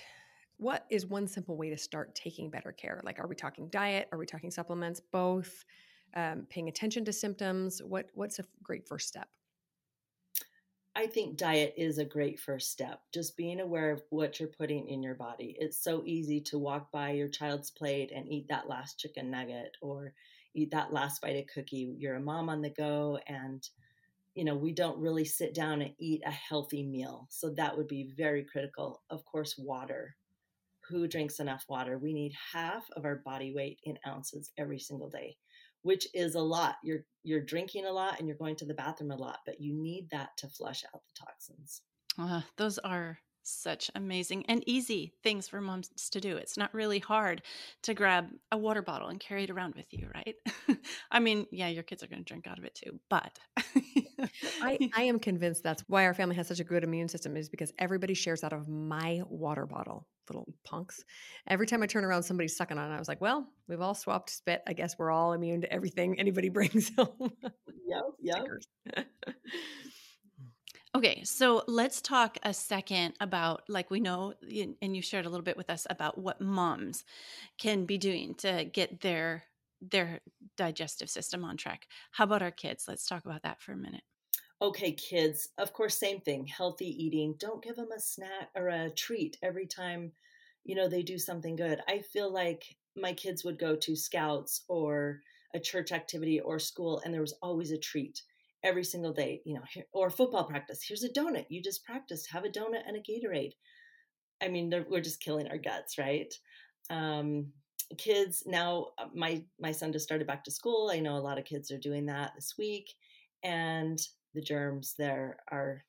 what 0.63 0.85
is 0.89 1.05
one 1.05 1.27
simple 1.27 1.57
way 1.57 1.69
to 1.69 1.77
start 1.77 2.15
taking 2.15 2.49
better 2.49 2.71
care? 2.71 3.01
Like, 3.03 3.19
are 3.19 3.27
we 3.27 3.35
talking 3.35 3.67
diet? 3.67 4.07
Are 4.11 4.17
we 4.17 4.25
talking 4.25 4.49
supplements? 4.49 4.99
Both? 4.99 5.65
Um, 6.15 6.47
paying 6.49 6.69
attention 6.69 7.03
to 7.05 7.13
symptoms? 7.13 7.81
What 7.83 8.07
What's 8.13 8.39
a 8.39 8.45
great 8.63 8.87
first 8.87 9.07
step? 9.07 9.27
I 10.95 11.07
think 11.07 11.37
diet 11.37 11.73
is 11.75 11.97
a 11.97 12.05
great 12.05 12.39
first 12.39 12.71
step. 12.71 13.01
Just 13.13 13.35
being 13.35 13.59
aware 13.59 13.91
of 13.91 14.03
what 14.09 14.39
you're 14.39 14.47
putting 14.47 14.87
in 14.87 15.03
your 15.03 15.15
body. 15.15 15.55
It's 15.59 15.83
so 15.83 16.03
easy 16.05 16.39
to 16.41 16.59
walk 16.59 16.91
by 16.91 17.11
your 17.11 17.29
child's 17.29 17.71
plate 17.71 18.11
and 18.15 18.31
eat 18.31 18.47
that 18.49 18.69
last 18.69 18.99
chicken 18.99 19.31
nugget 19.31 19.75
or 19.81 20.13
eat 20.53 20.71
that 20.71 20.93
last 20.93 21.21
bite 21.21 21.35
of 21.35 21.47
cookie. 21.53 21.95
You're 21.97 22.15
a 22.15 22.21
mom 22.21 22.47
on 22.47 22.61
the 22.61 22.69
go 22.69 23.19
and 23.27 23.67
you 24.35 24.43
know, 24.43 24.55
we 24.55 24.71
don't 24.71 24.99
really 24.99 25.25
sit 25.25 25.53
down 25.53 25.81
and 25.81 25.93
eat 25.99 26.21
a 26.25 26.31
healthy 26.31 26.83
meal. 26.83 27.27
So 27.29 27.51
that 27.51 27.77
would 27.77 27.87
be 27.87 28.13
very 28.17 28.43
critical. 28.43 29.03
Of 29.11 29.23
course, 29.25 29.55
water. 29.59 30.15
Who 30.89 31.07
drinks 31.07 31.39
enough 31.39 31.65
water? 31.69 31.97
We 31.97 32.13
need 32.13 32.33
half 32.53 32.85
of 32.95 33.05
our 33.05 33.21
body 33.25 33.53
weight 33.55 33.79
in 33.83 33.97
ounces 34.07 34.51
every 34.57 34.79
single 34.79 35.09
day, 35.09 35.37
which 35.81 36.07
is 36.13 36.35
a 36.35 36.41
lot. 36.41 36.75
You're 36.83 37.05
you're 37.23 37.41
drinking 37.41 37.85
a 37.85 37.91
lot 37.91 38.19
and 38.19 38.27
you're 38.27 38.37
going 38.37 38.55
to 38.57 38.65
the 38.65 38.73
bathroom 38.73 39.11
a 39.11 39.15
lot, 39.15 39.39
but 39.45 39.61
you 39.61 39.73
need 39.73 40.09
that 40.11 40.29
to 40.37 40.49
flush 40.49 40.83
out 40.93 41.01
the 41.07 41.25
toxins. 41.25 41.81
Uh, 42.19 42.41
those 42.57 42.77
are 42.79 43.17
such 43.43 43.91
amazing 43.95 44.45
and 44.47 44.63
easy 44.67 45.13
things 45.21 45.47
for 45.47 45.61
moms 45.61 45.89
to 46.09 46.19
do. 46.19 46.37
It's 46.37 46.57
not 46.57 46.73
really 46.73 46.99
hard 46.99 47.41
to 47.83 47.93
grab 47.93 48.29
a 48.51 48.57
water 48.57 48.81
bottle 48.81 49.09
and 49.09 49.19
carry 49.19 49.43
it 49.43 49.49
around 49.49 49.75
with 49.75 49.85
you, 49.91 50.09
right? 50.13 50.35
I 51.11 51.19
mean, 51.19 51.45
yeah, 51.51 51.67
your 51.67 51.83
kids 51.83 52.03
are 52.03 52.07
going 52.07 52.23
to 52.23 52.25
drink 52.25 52.47
out 52.47 52.57
of 52.57 52.65
it 52.65 52.75
too, 52.75 52.99
but 53.09 53.37
I, 54.61 54.89
I 54.95 55.03
am 55.03 55.19
convinced 55.19 55.63
that's 55.63 55.83
why 55.87 56.05
our 56.05 56.13
family 56.13 56.35
has 56.35 56.47
such 56.47 56.59
a 56.59 56.63
good 56.63 56.83
immune 56.83 57.09
system 57.09 57.35
is 57.37 57.49
because 57.49 57.73
everybody 57.77 58.13
shares 58.13 58.43
out 58.43 58.53
of 58.53 58.67
my 58.67 59.21
water 59.27 59.65
bottle, 59.65 60.07
little 60.29 60.47
punks. 60.63 61.03
Every 61.47 61.67
time 61.67 61.83
I 61.83 61.87
turn 61.87 62.05
around, 62.05 62.23
somebody's 62.23 62.55
sucking 62.55 62.77
on 62.77 62.91
it. 62.91 62.95
I 62.95 62.99
was 62.99 63.07
like, 63.07 63.21
well, 63.21 63.47
we've 63.67 63.81
all 63.81 63.95
swapped 63.95 64.29
spit. 64.29 64.61
I 64.67 64.73
guess 64.73 64.97
we're 64.97 65.11
all 65.11 65.33
immune 65.33 65.61
to 65.61 65.73
everything 65.73 66.19
anybody 66.19 66.49
brings 66.49 66.91
home. 66.95 67.31
Yep, 67.87 68.03
yep. 68.21 69.05
Okay, 70.95 71.23
so 71.23 71.63
let's 71.67 72.03
talk 72.03 72.37
a 72.43 72.53
second 72.53 73.15
about, 73.19 73.63
like, 73.67 73.89
we 73.89 73.99
know, 73.99 74.35
and 74.79 74.95
you 74.95 75.01
shared 75.01 75.25
a 75.25 75.29
little 75.29 75.43
bit 75.43 75.57
with 75.57 75.71
us 75.71 75.87
about 75.89 76.19
what 76.19 76.39
moms 76.39 77.03
can 77.57 77.85
be 77.85 77.97
doing 77.97 78.35
to 78.35 78.65
get 78.65 79.01
their 79.01 79.43
their 79.81 80.21
digestive 80.55 81.09
system 81.09 81.43
on 81.43 81.57
track. 81.57 81.87
How 82.11 82.23
about 82.25 82.41
our 82.41 82.51
kids? 82.51 82.85
Let's 82.87 83.07
talk 83.07 83.25
about 83.25 83.41
that 83.43 83.59
for 83.59 83.73
a 83.73 83.77
minute. 83.77 84.03
Okay, 84.63 84.93
kids, 84.93 85.49
of 85.57 85.73
course, 85.73 85.97
same 85.99 86.21
thing. 86.21 86.47
Healthy 86.47 86.87
eating. 86.87 87.35
Don't 87.37 87.61
give 87.61 87.75
them 87.75 87.91
a 87.91 87.99
snack 87.99 88.49
or 88.55 88.69
a 88.69 88.89
treat 88.89 89.37
every 89.43 89.67
time, 89.67 90.13
you 90.63 90.73
know, 90.73 90.87
they 90.87 91.03
do 91.03 91.19
something 91.19 91.57
good. 91.57 91.81
I 91.89 91.99
feel 91.99 92.31
like 92.31 92.63
my 92.95 93.11
kids 93.11 93.43
would 93.43 93.59
go 93.59 93.75
to 93.75 93.95
scouts 93.95 94.63
or 94.69 95.19
a 95.53 95.59
church 95.59 95.91
activity 95.91 96.39
or 96.39 96.59
school, 96.59 97.01
and 97.03 97.13
there 97.13 97.21
was 97.21 97.35
always 97.41 97.71
a 97.71 97.77
treat 97.77 98.21
every 98.63 98.85
single 98.85 99.11
day, 99.11 99.41
you 99.45 99.55
know, 99.55 99.63
or 99.91 100.09
football 100.09 100.45
practice. 100.45 100.81
Here's 100.81 101.03
a 101.03 101.09
donut. 101.09 101.45
You 101.49 101.61
just 101.61 101.83
practiced. 101.83 102.31
Have 102.31 102.45
a 102.45 102.49
donut 102.49 102.87
and 102.87 102.95
a 102.95 103.01
Gatorade. 103.01 103.51
I 104.41 104.47
mean, 104.49 104.73
we're 104.89 105.01
just 105.01 105.21
killing 105.21 105.47
our 105.47 105.57
guts, 105.57 105.97
right? 105.97 106.33
Um, 106.89 107.47
kids 107.97 108.43
now, 108.45 108.87
uh, 108.97 109.07
my 109.13 109.43
my 109.59 109.71
son 109.71 109.93
just 109.93 110.05
started 110.05 110.27
back 110.27 110.43
to 110.45 110.51
school. 110.51 110.89
I 110.93 110.99
know 110.99 111.17
a 111.17 111.19
lot 111.27 111.37
of 111.37 111.45
kids 111.45 111.71
are 111.71 111.77
doing 111.77 112.05
that 112.07 112.31
this 112.35 112.55
week, 112.57 112.93
and 113.43 113.99
the 114.33 114.41
germs 114.41 114.95
there 114.97 115.37
are 115.51 115.83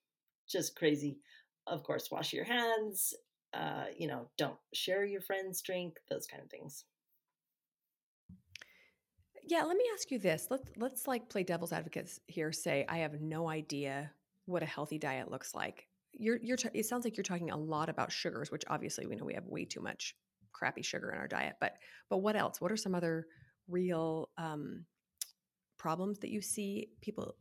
just 0.49 0.77
crazy. 0.77 1.19
Of 1.67 1.83
course, 1.83 2.11
wash 2.11 2.33
your 2.33 2.45
hands. 2.45 3.15
Uh, 3.53 3.85
you 3.97 4.09
know, 4.09 4.29
don't 4.37 4.59
share 4.73 5.05
your 5.05 5.21
friend's 5.21 5.63
drink. 5.63 5.97
Those 6.11 6.27
kind 6.27 6.43
of 6.43 6.51
things. 6.51 6.85
Yeah, 9.47 9.63
let 9.63 9.77
me 9.77 9.85
ask 9.95 10.11
you 10.11 10.19
this. 10.19 10.49
Let's 10.51 10.65
let's 10.77 11.07
like 11.07 11.29
play 11.29 11.43
devil's 11.43 11.73
advocates 11.73 12.21
here. 12.27 12.53
Say 12.53 12.85
I 12.89 12.99
have 12.99 13.21
no 13.21 13.49
idea 13.49 14.11
what 14.47 14.63
a 14.63 14.67
healthy 14.67 14.99
diet 14.99 15.31
looks 15.31 15.55
like. 15.55 15.87
You're 16.13 16.39
you're 16.43 16.57
t- 16.57 16.69
it 16.73 16.87
sounds 16.87 17.05
like 17.05 17.17
you're 17.17 17.25
talking 17.25 17.51
a 17.51 17.57
lot 17.57 17.89
about 17.89 18.13
sugars, 18.13 18.51
which 18.51 18.65
obviously 18.69 19.07
we 19.07 19.17
know 19.17 19.25
we 19.25 19.35
have 19.35 19.47
way 19.47 19.65
too 19.65 19.81
much 19.81 20.15
crappy 20.53 20.83
sugar 20.83 21.11
in 21.11 21.19
our 21.19 21.29
diet. 21.29 21.57
But 21.61 21.75
but 22.09 22.19
what 22.19 22.37
else? 22.37 22.61
What 22.61 22.73
are 22.73 22.77
some 22.77 22.95
other 22.95 23.27
real 23.69 24.31
um, 24.39 24.87
problems 25.79 26.19
that 26.21 26.31
you 26.31 26.41
see 26.41 26.89
people, 27.03 27.35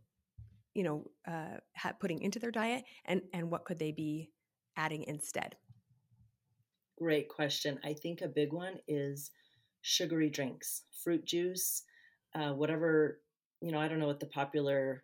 you 0.73 0.83
know, 0.83 1.05
uh, 1.27 1.91
putting 1.99 2.21
into 2.21 2.39
their 2.39 2.51
diet, 2.51 2.83
and 3.05 3.21
and 3.33 3.49
what 3.51 3.65
could 3.65 3.79
they 3.79 3.91
be 3.91 4.31
adding 4.75 5.03
instead? 5.03 5.55
Great 6.97 7.27
question. 7.29 7.79
I 7.83 7.93
think 7.93 8.21
a 8.21 8.27
big 8.27 8.53
one 8.53 8.75
is 8.87 9.31
sugary 9.81 10.29
drinks, 10.29 10.83
fruit 11.03 11.25
juice, 11.25 11.83
uh, 12.35 12.51
whatever 12.53 13.19
you 13.61 13.71
know 13.71 13.79
i 13.79 13.87
don't 13.87 13.99
know 13.99 14.07
what 14.07 14.19
the 14.19 14.25
popular 14.27 15.03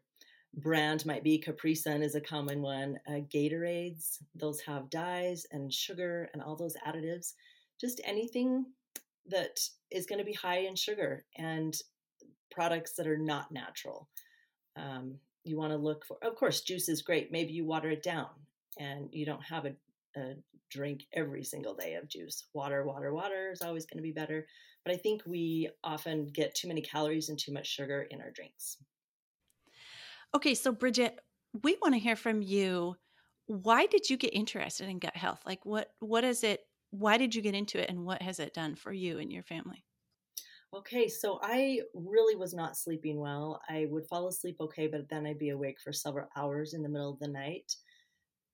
brand 0.55 1.05
might 1.05 1.23
be 1.23 1.38
capri 1.38 1.75
sun 1.75 2.01
is 2.01 2.15
a 2.15 2.21
common 2.21 2.61
one 2.61 2.99
uh, 3.07 3.19
gatorades 3.33 4.17
those 4.35 4.59
have 4.61 4.89
dyes 4.89 5.45
and 5.51 5.73
sugar 5.73 6.29
and 6.33 6.41
all 6.41 6.55
those 6.55 6.75
additives 6.85 7.33
just 7.79 8.01
anything 8.03 8.65
that 9.27 9.59
is 9.91 10.05
going 10.05 10.19
to 10.19 10.25
be 10.25 10.33
high 10.33 10.59
in 10.59 10.75
sugar 10.75 11.23
and 11.38 11.77
products 12.51 12.93
that 12.93 13.07
are 13.07 13.17
not 13.17 13.51
natural 13.51 14.09
um, 14.75 15.15
you 15.43 15.58
want 15.58 15.72
to 15.72 15.77
look 15.77 16.05
for 16.05 16.17
of 16.22 16.36
course 16.36 16.62
juice 16.62 16.89
is 16.89 17.01
great 17.01 17.31
maybe 17.31 17.51
you 17.51 17.65
water 17.65 17.89
it 17.89 18.03
down 18.03 18.27
and 18.77 19.10
you 19.12 19.25
don't 19.25 19.43
have 19.43 19.65
a, 19.65 19.74
a 20.17 20.36
drink 20.69 21.05
every 21.13 21.43
single 21.43 21.74
day 21.74 21.96
of 21.96 22.08
juice 22.08 22.46
water 22.53 22.86
water 22.86 23.13
water 23.13 23.51
is 23.51 23.62
always 23.62 23.86
going 23.86 23.98
to 23.98 24.03
be 24.03 24.12
better 24.12 24.46
but 24.86 24.93
I 24.93 24.98
think 24.98 25.22
we 25.25 25.69
often 25.84 26.27
get 26.27 26.55
too 26.55 26.67
many 26.67 26.81
calories 26.81 27.29
and 27.29 27.38
too 27.38 27.51
much 27.51 27.67
sugar 27.67 28.08
in 28.10 28.22
our 28.22 28.31
drinks. 28.31 28.77
Okay, 30.36 30.55
so 30.55 30.72
Brigette, 30.72 31.19
we 31.63 31.77
want 31.81 31.96
to 31.96 32.00
hear 32.00 32.15
from 32.15 32.41
you. 32.41 32.96
Why 33.48 33.88
did 33.88 34.10
you 34.10 34.17
get 34.17 34.34
interested 34.34 34.88
in 34.88 35.00
gut 35.00 35.15
health? 35.15 35.41
Like 35.46 35.65
what 35.65 35.91
what 36.00 36.24
is 36.24 36.43
it? 36.43 36.62
Why 36.91 37.17
did 37.17 37.36
you 37.36 37.41
get 37.41 37.55
into 37.55 37.79
it 37.79 37.89
and 37.89 38.05
what 38.05 38.22
has 38.22 38.39
it 38.39 38.53
done 38.53 38.75
for 38.75 38.91
you 38.91 39.19
and 39.19 39.31
your 39.31 39.43
family? 39.43 39.84
Okay, 40.71 41.07
so 41.07 41.39
I 41.41 41.79
really 41.95 42.35
was 42.35 42.53
not 42.53 42.77
sleeping 42.77 43.19
well. 43.19 43.59
I 43.67 43.88
would 43.89 44.05
fall 44.05 44.27
asleep 44.27 44.57
okay, 44.61 44.85
but 44.85 45.09
then 45.09 45.25
I'd 45.25 45.39
be 45.39 45.49
awake 45.49 45.77
for 45.83 45.91
several 45.91 46.27
hours 46.38 46.73
in 46.75 46.83
the 46.83 46.89
middle 46.89 47.11
of 47.11 47.19
the 47.19 47.27
night. 47.27 47.75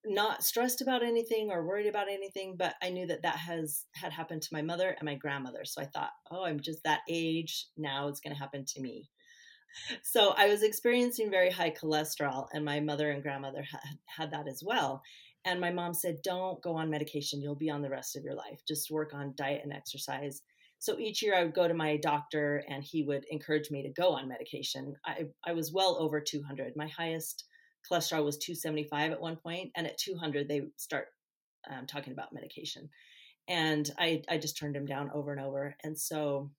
Not 0.05 0.43
stressed 0.43 0.79
about 0.81 1.03
anything 1.03 1.49
or 1.51 1.65
worried 1.65 1.87
about 1.87 2.09
anything 2.09 2.55
but 2.57 2.75
i 2.81 2.89
knew 2.91 3.07
that 3.07 3.23
that 3.23 3.37
has 3.37 3.85
had 3.95 4.13
happened 4.13 4.43
to 4.43 4.53
my 4.53 4.61
mother 4.61 4.89
and 4.89 5.03
my 5.03 5.15
grandmother 5.15 5.65
so 5.65 5.81
i 5.81 5.85
thought 5.85 6.11
oh 6.29 6.43
i'm 6.45 6.59
just 6.59 6.83
that 6.83 7.01
age 7.09 7.65
now 7.75 8.07
it's 8.07 8.19
going 8.19 8.33
to 8.33 8.39
happen 8.39 8.63
to 8.65 8.81
me. 8.81 9.09
So 10.03 10.33
i 10.37 10.47
was 10.47 10.63
experiencing 10.63 11.31
very 11.31 11.49
high 11.49 11.71
cholesterol 11.71 12.47
and 12.53 12.63
my 12.63 12.79
mother 12.79 13.09
and 13.11 13.23
grandmother 13.23 13.63
had, 13.63 13.81
had 14.05 14.31
that 14.31 14.47
as 14.47 14.61
well 14.63 15.01
and 15.43 15.59
my 15.59 15.71
mom 15.71 15.93
said 15.93 16.21
don't 16.23 16.61
go 16.61 16.75
on 16.75 16.89
medication 16.89 17.41
you'll 17.41 17.55
be 17.55 17.69
on 17.69 17.81
the 17.81 17.89
rest 17.89 18.15
of 18.15 18.23
your 18.23 18.35
life. 18.35 18.61
Just 18.67 18.91
work 18.91 19.13
on 19.13 19.33
diet 19.35 19.61
and 19.63 19.73
exercise 19.73 20.41
so 20.79 20.97
each 20.99 21.21
year 21.21 21.35
i 21.35 21.43
would 21.43 21.53
go 21.53 21.67
to 21.67 21.73
my 21.73 21.97
doctor 21.97 22.63
and 22.69 22.83
he 22.83 23.03
would 23.03 23.25
encourage 23.29 23.71
me 23.71 23.83
to 23.83 24.01
go 24.01 24.09
on 24.09 24.27
medication 24.27 24.93
i, 25.05 25.25
I 25.45 25.53
was 25.53 25.73
well 25.73 25.97
over 25.99 26.21
200 26.21 26.73
my 26.75 26.87
highest 26.87 27.45
cholesterol 27.89 28.25
was 28.25 28.37
275 28.37 29.11
at 29.11 29.21
one 29.21 29.37
point, 29.37 29.71
and 29.75 29.87
at 29.87 29.97
200 29.97 30.47
they 30.47 30.61
start 30.77 31.07
um, 31.69 31.85
talking 31.85 32.13
about 32.13 32.33
medication, 32.33 32.89
and 33.47 33.89
I 33.97 34.23
I 34.29 34.37
just 34.37 34.57
turned 34.57 34.75
him 34.75 34.85
down 34.85 35.11
over 35.13 35.31
and 35.31 35.41
over, 35.41 35.75
and 35.83 35.97
so. 35.97 36.51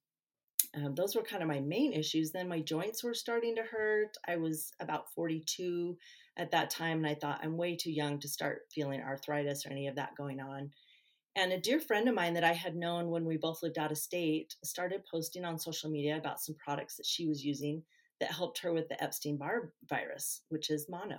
Um, 0.74 0.94
those 0.94 1.14
were 1.14 1.22
kind 1.22 1.42
of 1.42 1.48
my 1.48 1.60
main 1.60 1.92
issues. 1.92 2.32
Then 2.32 2.48
my 2.48 2.60
joints 2.60 3.02
were 3.02 3.14
starting 3.14 3.54
to 3.56 3.62
hurt. 3.62 4.16
I 4.26 4.36
was 4.36 4.72
about 4.80 5.04
42 5.14 5.96
at 6.36 6.50
that 6.50 6.70
time, 6.70 6.98
and 6.98 7.06
I 7.06 7.14
thought 7.14 7.40
I'm 7.42 7.56
way 7.56 7.76
too 7.76 7.92
young 7.92 8.18
to 8.20 8.28
start 8.28 8.62
feeling 8.74 9.00
arthritis 9.00 9.64
or 9.64 9.70
any 9.70 9.86
of 9.86 9.96
that 9.96 10.16
going 10.18 10.40
on. 10.40 10.70
And 11.36 11.52
a 11.52 11.60
dear 11.60 11.80
friend 11.80 12.08
of 12.08 12.14
mine 12.14 12.32
that 12.32 12.44
I 12.44 12.54
had 12.54 12.76
known 12.76 13.10
when 13.10 13.26
we 13.26 13.36
both 13.36 13.62
lived 13.62 13.76
out 13.76 13.92
of 13.92 13.98
state 13.98 14.56
started 14.64 15.02
posting 15.10 15.44
on 15.44 15.58
social 15.58 15.90
media 15.90 16.16
about 16.16 16.40
some 16.40 16.54
products 16.54 16.96
that 16.96 17.04
she 17.04 17.28
was 17.28 17.44
using 17.44 17.82
that 18.20 18.32
helped 18.32 18.58
her 18.60 18.72
with 18.72 18.88
the 18.88 19.02
Epstein 19.04 19.36
Barr 19.36 19.70
virus, 19.86 20.40
which 20.48 20.70
is 20.70 20.88
mono. 20.88 21.18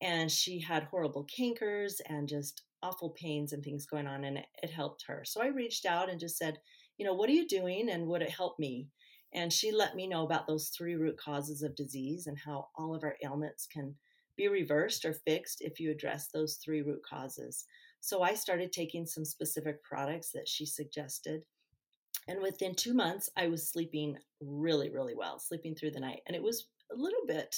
And 0.00 0.32
she 0.32 0.58
had 0.58 0.84
horrible 0.84 1.26
cankers 1.26 2.00
and 2.06 2.26
just 2.26 2.62
awful 2.82 3.10
pains 3.10 3.52
and 3.52 3.62
things 3.62 3.84
going 3.84 4.06
on, 4.06 4.24
and 4.24 4.38
it, 4.38 4.46
it 4.62 4.70
helped 4.70 5.04
her. 5.06 5.22
So 5.26 5.42
I 5.42 5.48
reached 5.48 5.84
out 5.84 6.08
and 6.08 6.18
just 6.18 6.38
said, 6.38 6.56
you 6.96 7.04
know, 7.04 7.12
what 7.12 7.28
are 7.28 7.34
you 7.34 7.46
doing 7.46 7.90
and 7.90 8.06
would 8.06 8.22
it 8.22 8.30
help 8.30 8.58
me? 8.58 8.88
And 9.34 9.52
she 9.52 9.70
let 9.70 9.94
me 9.94 10.06
know 10.06 10.24
about 10.24 10.46
those 10.46 10.68
three 10.68 10.94
root 10.94 11.18
causes 11.18 11.62
of 11.62 11.76
disease 11.76 12.26
and 12.26 12.38
how 12.38 12.68
all 12.74 12.94
of 12.94 13.04
our 13.04 13.16
ailments 13.22 13.66
can 13.70 13.96
be 14.34 14.48
reversed 14.48 15.04
or 15.04 15.12
fixed 15.12 15.60
if 15.60 15.78
you 15.78 15.90
address 15.90 16.28
those 16.32 16.58
three 16.64 16.80
root 16.80 17.02
causes. 17.06 17.66
So 18.00 18.22
I 18.22 18.34
started 18.34 18.72
taking 18.72 19.06
some 19.06 19.24
specific 19.24 19.82
products 19.82 20.30
that 20.32 20.48
she 20.48 20.64
suggested 20.66 21.42
and 22.28 22.40
within 22.40 22.74
two 22.74 22.94
months, 22.94 23.30
I 23.36 23.48
was 23.48 23.68
sleeping 23.68 24.18
really, 24.40 24.90
really 24.90 25.14
well, 25.14 25.38
sleeping 25.38 25.74
through 25.74 25.92
the 25.92 26.00
night. 26.00 26.20
And 26.26 26.34
it 26.34 26.42
was 26.42 26.68
a 26.92 26.96
little 26.96 27.26
bit, 27.26 27.54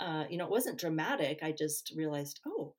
uh, 0.00 0.24
you 0.28 0.36
know, 0.36 0.44
it 0.44 0.50
wasn't 0.50 0.80
dramatic. 0.80 1.40
I 1.42 1.52
just 1.52 1.92
realized, 1.96 2.40
oh, 2.46 2.74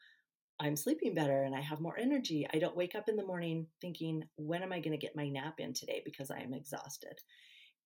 I'm 0.59 0.75
sleeping 0.75 1.13
better 1.13 1.43
and 1.43 1.55
I 1.55 1.61
have 1.61 1.79
more 1.79 1.97
energy. 1.97 2.45
I 2.53 2.59
don't 2.59 2.75
wake 2.75 2.95
up 2.95 3.07
in 3.07 3.15
the 3.15 3.25
morning 3.25 3.67
thinking, 3.79 4.25
when 4.35 4.63
am 4.63 4.73
I 4.73 4.81
going 4.81 4.91
to 4.91 4.97
get 4.97 5.15
my 5.15 5.29
nap 5.29 5.59
in 5.59 5.73
today 5.73 6.01
because 6.03 6.29
I 6.29 6.39
am 6.39 6.53
exhausted. 6.53 7.21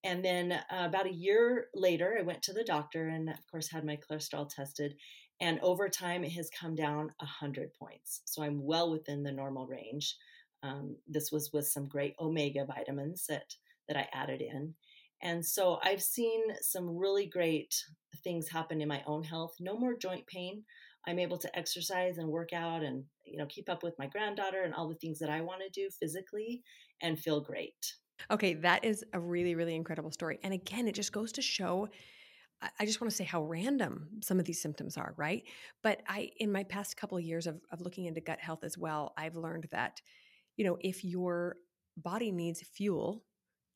And 0.04 0.24
then 0.24 0.52
uh, 0.52 0.62
about 0.86 1.08
a 1.08 1.14
year 1.14 1.68
later, 1.74 2.16
I 2.20 2.24
went 2.24 2.42
to 2.44 2.54
the 2.54 2.64
doctor 2.64 3.08
and, 3.08 3.30
of 3.30 3.48
course, 3.50 3.70
had 3.72 3.86
my 3.86 3.98
cholesterol 3.98 4.50
tested. 4.50 4.96
And 5.40 5.60
over 5.62 5.90
time, 5.90 6.24
it 6.24 6.34
has 6.34 6.50
come 6.50 6.76
down 6.76 7.12
100 7.20 7.74
points. 7.74 8.22
So 8.26 8.44
I'm 8.44 8.64
well 8.64 8.92
within 8.92 9.24
the 9.24 9.32
normal 9.32 9.66
range. 9.66 10.16
Um, 10.62 10.98
this 11.08 11.32
was 11.32 11.52
with 11.52 11.68
some 11.68 11.88
great 11.88 12.16
omega 12.20 12.66
vitamins 12.66 13.26
that 13.28 13.56
that 13.90 13.98
I 13.98 14.08
added 14.14 14.42
in. 14.42 14.76
And 15.22 15.46
so 15.46 15.80
I've 15.84 16.02
seen 16.02 16.42
some 16.62 16.98
really 16.98 17.26
great 17.26 17.76
things 18.24 18.50
happen 18.50 18.82
in 18.82 18.88
my 18.88 19.04
own 19.06 19.24
health. 19.24 19.56
No 19.60 19.78
more 19.78 19.98
joint 19.98 20.26
pain. 20.28 20.64
I'm 21.06 21.20
able 21.20 21.38
to 21.40 21.58
exercise 21.58 22.18
and 22.18 22.30
work 22.30 22.54
out 22.54 22.82
and 22.84 23.04
you 23.26 23.38
know 23.38 23.46
keep 23.46 23.70
up 23.70 23.84
with 23.84 23.98
my 24.00 24.08
granddaughter 24.08 24.62
and 24.64 24.74
all 24.74 24.88
the 24.88 24.96
things 24.96 25.20
that 25.20 25.30
I 25.30 25.42
want 25.42 25.62
to 25.62 25.70
do 25.70 25.90
physically 25.90 26.64
and 27.02 27.20
feel 27.20 27.42
great. 27.42 27.94
Okay, 28.32 28.54
that 28.56 28.86
is 28.86 29.04
a 29.14 29.20
really 29.20 29.56
really 29.56 29.76
incredible 29.76 30.12
story. 30.12 30.40
And 30.44 30.54
again, 30.54 30.88
it 30.88 30.96
just 30.96 31.12
goes 31.12 31.32
to 31.34 31.42
show 31.42 31.90
I 32.80 32.86
just 32.86 33.02
want 33.02 33.12
to 33.12 33.16
say 33.16 33.24
how 33.24 33.44
random 33.44 34.08
some 34.22 34.40
of 34.40 34.46
these 34.46 34.62
symptoms 34.62 34.98
are, 34.98 35.14
right? 35.18 35.44
But 35.82 36.02
I, 36.08 36.30
in 36.38 36.52
my 36.52 36.64
past 36.64 36.98
couple 36.98 37.18
of 37.18 37.24
years 37.24 37.48
of, 37.48 37.60
of 37.72 37.82
looking 37.82 38.06
into 38.06 38.22
gut 38.22 38.40
health 38.40 38.64
as 38.64 38.78
well, 38.78 39.14
I've 39.18 39.36
learned 39.36 39.68
that, 39.72 40.02
you 40.56 40.66
know, 40.66 40.78
if 40.82 41.04
your 41.04 41.58
body 41.98 42.32
needs 42.32 42.62
fuel 42.62 43.24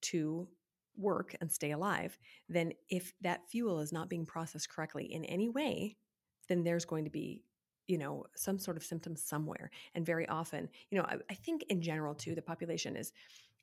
to 0.03 0.48
work 0.96 1.36
and 1.41 1.51
stay 1.51 1.72
alive, 1.72 2.17
then 2.50 2.72
if 2.89 3.13
that 3.22 3.48
fuel 3.50 3.79
is 3.79 3.91
not 3.91 4.10
being 4.10 4.25
processed 4.25 4.70
correctly 4.70 5.06
in 5.06 5.25
any 5.25 5.50
way, 5.50 5.98
then 6.48 6.63
there's 6.63 6.86
going 6.86 7.06
to 7.06 7.12
be 7.12 7.44
you 7.88 7.98
know 7.98 8.25
some 8.36 8.60
sort 8.60 8.75
of 8.75 8.84
symptoms 8.84 9.24
somewhere 9.24 9.72
and 9.96 10.06
very 10.06 10.27
often 10.27 10.67
you 10.89 10.98
know 10.98 11.06
I, 11.06 11.15
I 11.29 11.34
think 11.36 11.63
in 11.70 11.82
general 11.82 12.15
too 12.15 12.36
the 12.36 12.41
population 12.41 12.98
is 12.98 13.13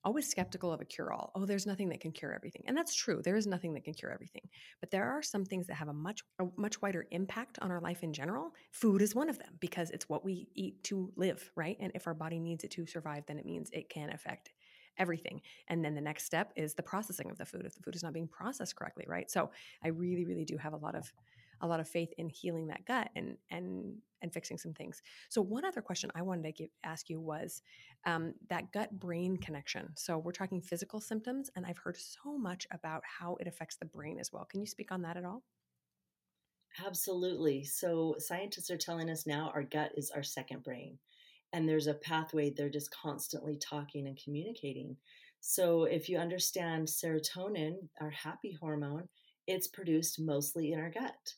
always 0.04 0.28
skeptical 0.28 0.73
of 0.73 0.80
a 0.80 0.84
cure 0.84 1.12
all. 1.12 1.32
Oh, 1.34 1.46
there's 1.46 1.66
nothing 1.66 1.88
that 1.88 2.00
can 2.00 2.12
cure 2.12 2.34
everything. 2.34 2.62
And 2.66 2.76
that's 2.76 2.94
true. 2.94 3.20
There 3.23 3.37
is 3.37 3.46
nothing 3.46 3.75
that 3.75 3.84
can 3.84 3.94
cure 3.94 4.12
everything. 4.12 4.42
But 4.80 4.90
there 4.90 5.11
are 5.11 5.23
some 5.23 5.44
things 5.44 5.66
that 5.66 5.75
have 5.75 5.88
a 5.88 5.92
much 5.92 6.23
a 6.38 6.44
much 6.56 6.80
wider 6.82 7.06
impact 7.11 7.58
on 7.61 7.70
our 7.70 7.80
life 7.80 8.02
in 8.02 8.12
general. 8.12 8.52
Food 8.73 9.02
is 9.02 9.14
one 9.14 9.28
of 9.28 9.38
them 9.38 9.54
because 9.61 9.90
it's 9.90 10.08
what 10.08 10.25
we 10.25 10.49
eat 10.54 10.82
to 10.84 11.12
live, 11.16 11.50
right? 11.56 11.76
And 11.80 11.92
if 11.94 12.06
our 12.06 12.14
body 12.14 12.38
needs 12.38 12.64
it 12.64 12.70
to 12.73 12.87
survive, 12.87 13.25
then 13.26 13.38
it 13.38 13.46
means 13.46 13.70
it 13.73 13.88
can 13.88 14.11
affect 14.11 14.52
everything. 14.99 15.40
And 15.68 15.84
then 15.84 15.94
the 15.94 16.00
next 16.00 16.25
step 16.25 16.52
is 16.56 16.75
the 16.75 16.82
processing 16.82 17.30
of 17.30 17.38
the 17.38 17.44
food 17.44 17.66
if 17.66 17.75
the 17.75 17.82
food 17.82 17.96
is 17.96 18.02
not 18.02 18.12
being 18.12 18.28
processed 18.28 18.76
correctly, 18.76 19.04
right? 19.08 19.30
So 19.30 19.50
I 19.82 19.88
really 19.88 20.25
really 20.25 20.44
do 20.44 20.56
have 20.56 20.73
a 20.73 20.76
lot 20.78 20.94
of 20.94 21.12
a 21.64 21.66
lot 21.66 21.80
of 21.80 21.88
faith 21.88 22.12
in 22.18 22.28
healing 22.28 22.68
that 22.68 22.85
gut 22.85 23.09
and 23.16 23.37
and 23.50 23.97
and 24.23 24.33
fixing 24.33 24.56
some 24.56 24.73
things. 24.73 25.02
So 25.28 25.42
one 25.42 25.64
other 25.64 25.83
question 25.83 26.11
I 26.14 26.23
wanted 26.23 26.44
to 26.44 26.52
give, 26.52 26.71
ask 26.83 27.11
you 27.11 27.21
was 27.21 27.61
um, 28.06 28.33
that 28.49 28.73
gut 28.73 28.99
brain 28.99 29.37
connection. 29.37 29.88
So 29.97 30.16
we're 30.16 30.33
talking 30.33 30.62
physical 30.62 31.00
symptoms, 31.00 31.50
and 31.56 31.66
I've 31.66 31.78
heard 31.78 31.97
so 31.97 32.38
much 32.38 32.66
about 32.71 33.02
how 33.04 33.37
it 33.40 33.47
affects 33.47 33.76
the 33.76 33.85
brain 33.85 34.18
as 34.18 34.33
well. 34.33 34.47
Can 34.47 34.61
you 34.61 34.66
speak 34.66 34.92
on 34.92 35.02
that 35.02 35.16
at 35.16 35.25
all? 35.25 35.42
Absolutely. 36.85 37.64
So 37.64 38.16
scientists 38.18 38.71
are 38.71 38.76
telling 38.78 39.11
us 39.11 39.26
now 39.26 39.52
our 39.54 39.62
gut 39.62 39.92
is 39.97 40.11
our 40.11 40.23
second 40.23 40.62
brain. 40.62 40.99
And 41.52 41.68
there's 41.68 41.87
a 41.87 41.94
pathway, 41.94 42.50
they're 42.50 42.68
just 42.68 42.90
constantly 42.90 43.56
talking 43.56 44.09
and 44.09 44.18
communicating. 44.23 44.97
So 45.40 45.85
if 45.85 46.09
you 46.09 46.18
understand 46.18 46.88
serotonin, 46.88 47.75
our 48.00 48.11
happy 48.11 48.56
hormone, 48.61 49.09
it's 49.47 49.68
produced 49.68 50.18
mostly 50.18 50.73
in 50.73 50.80
our 50.80 50.90
gut. 50.90 51.35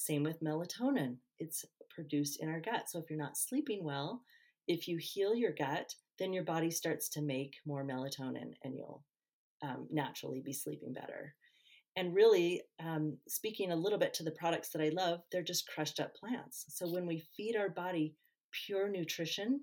Same 0.00 0.22
with 0.22 0.42
melatonin, 0.42 1.16
it's 1.38 1.62
produced 1.90 2.40
in 2.40 2.48
our 2.48 2.58
gut. 2.58 2.88
So 2.88 2.98
if 2.98 3.10
you're 3.10 3.18
not 3.18 3.36
sleeping 3.36 3.84
well, 3.84 4.22
if 4.66 4.88
you 4.88 4.96
heal 4.96 5.34
your 5.34 5.52
gut, 5.52 5.94
then 6.18 6.32
your 6.32 6.42
body 6.42 6.70
starts 6.70 7.10
to 7.10 7.20
make 7.20 7.56
more 7.66 7.84
melatonin 7.84 8.54
and 8.64 8.74
you'll 8.74 9.04
um, 9.62 9.86
naturally 9.90 10.40
be 10.40 10.54
sleeping 10.54 10.94
better. 10.94 11.34
And 11.96 12.14
really, 12.14 12.62
um, 12.82 13.18
speaking 13.28 13.72
a 13.72 13.76
little 13.76 13.98
bit 13.98 14.14
to 14.14 14.22
the 14.22 14.30
products 14.30 14.70
that 14.70 14.80
I 14.80 14.88
love, 14.88 15.20
they're 15.30 15.42
just 15.42 15.68
crushed 15.68 16.00
up 16.00 16.14
plants. 16.14 16.64
So 16.68 16.88
when 16.88 17.06
we 17.06 17.26
feed 17.36 17.54
our 17.54 17.68
body 17.68 18.14
pure 18.52 18.88
nutrition, 18.88 19.60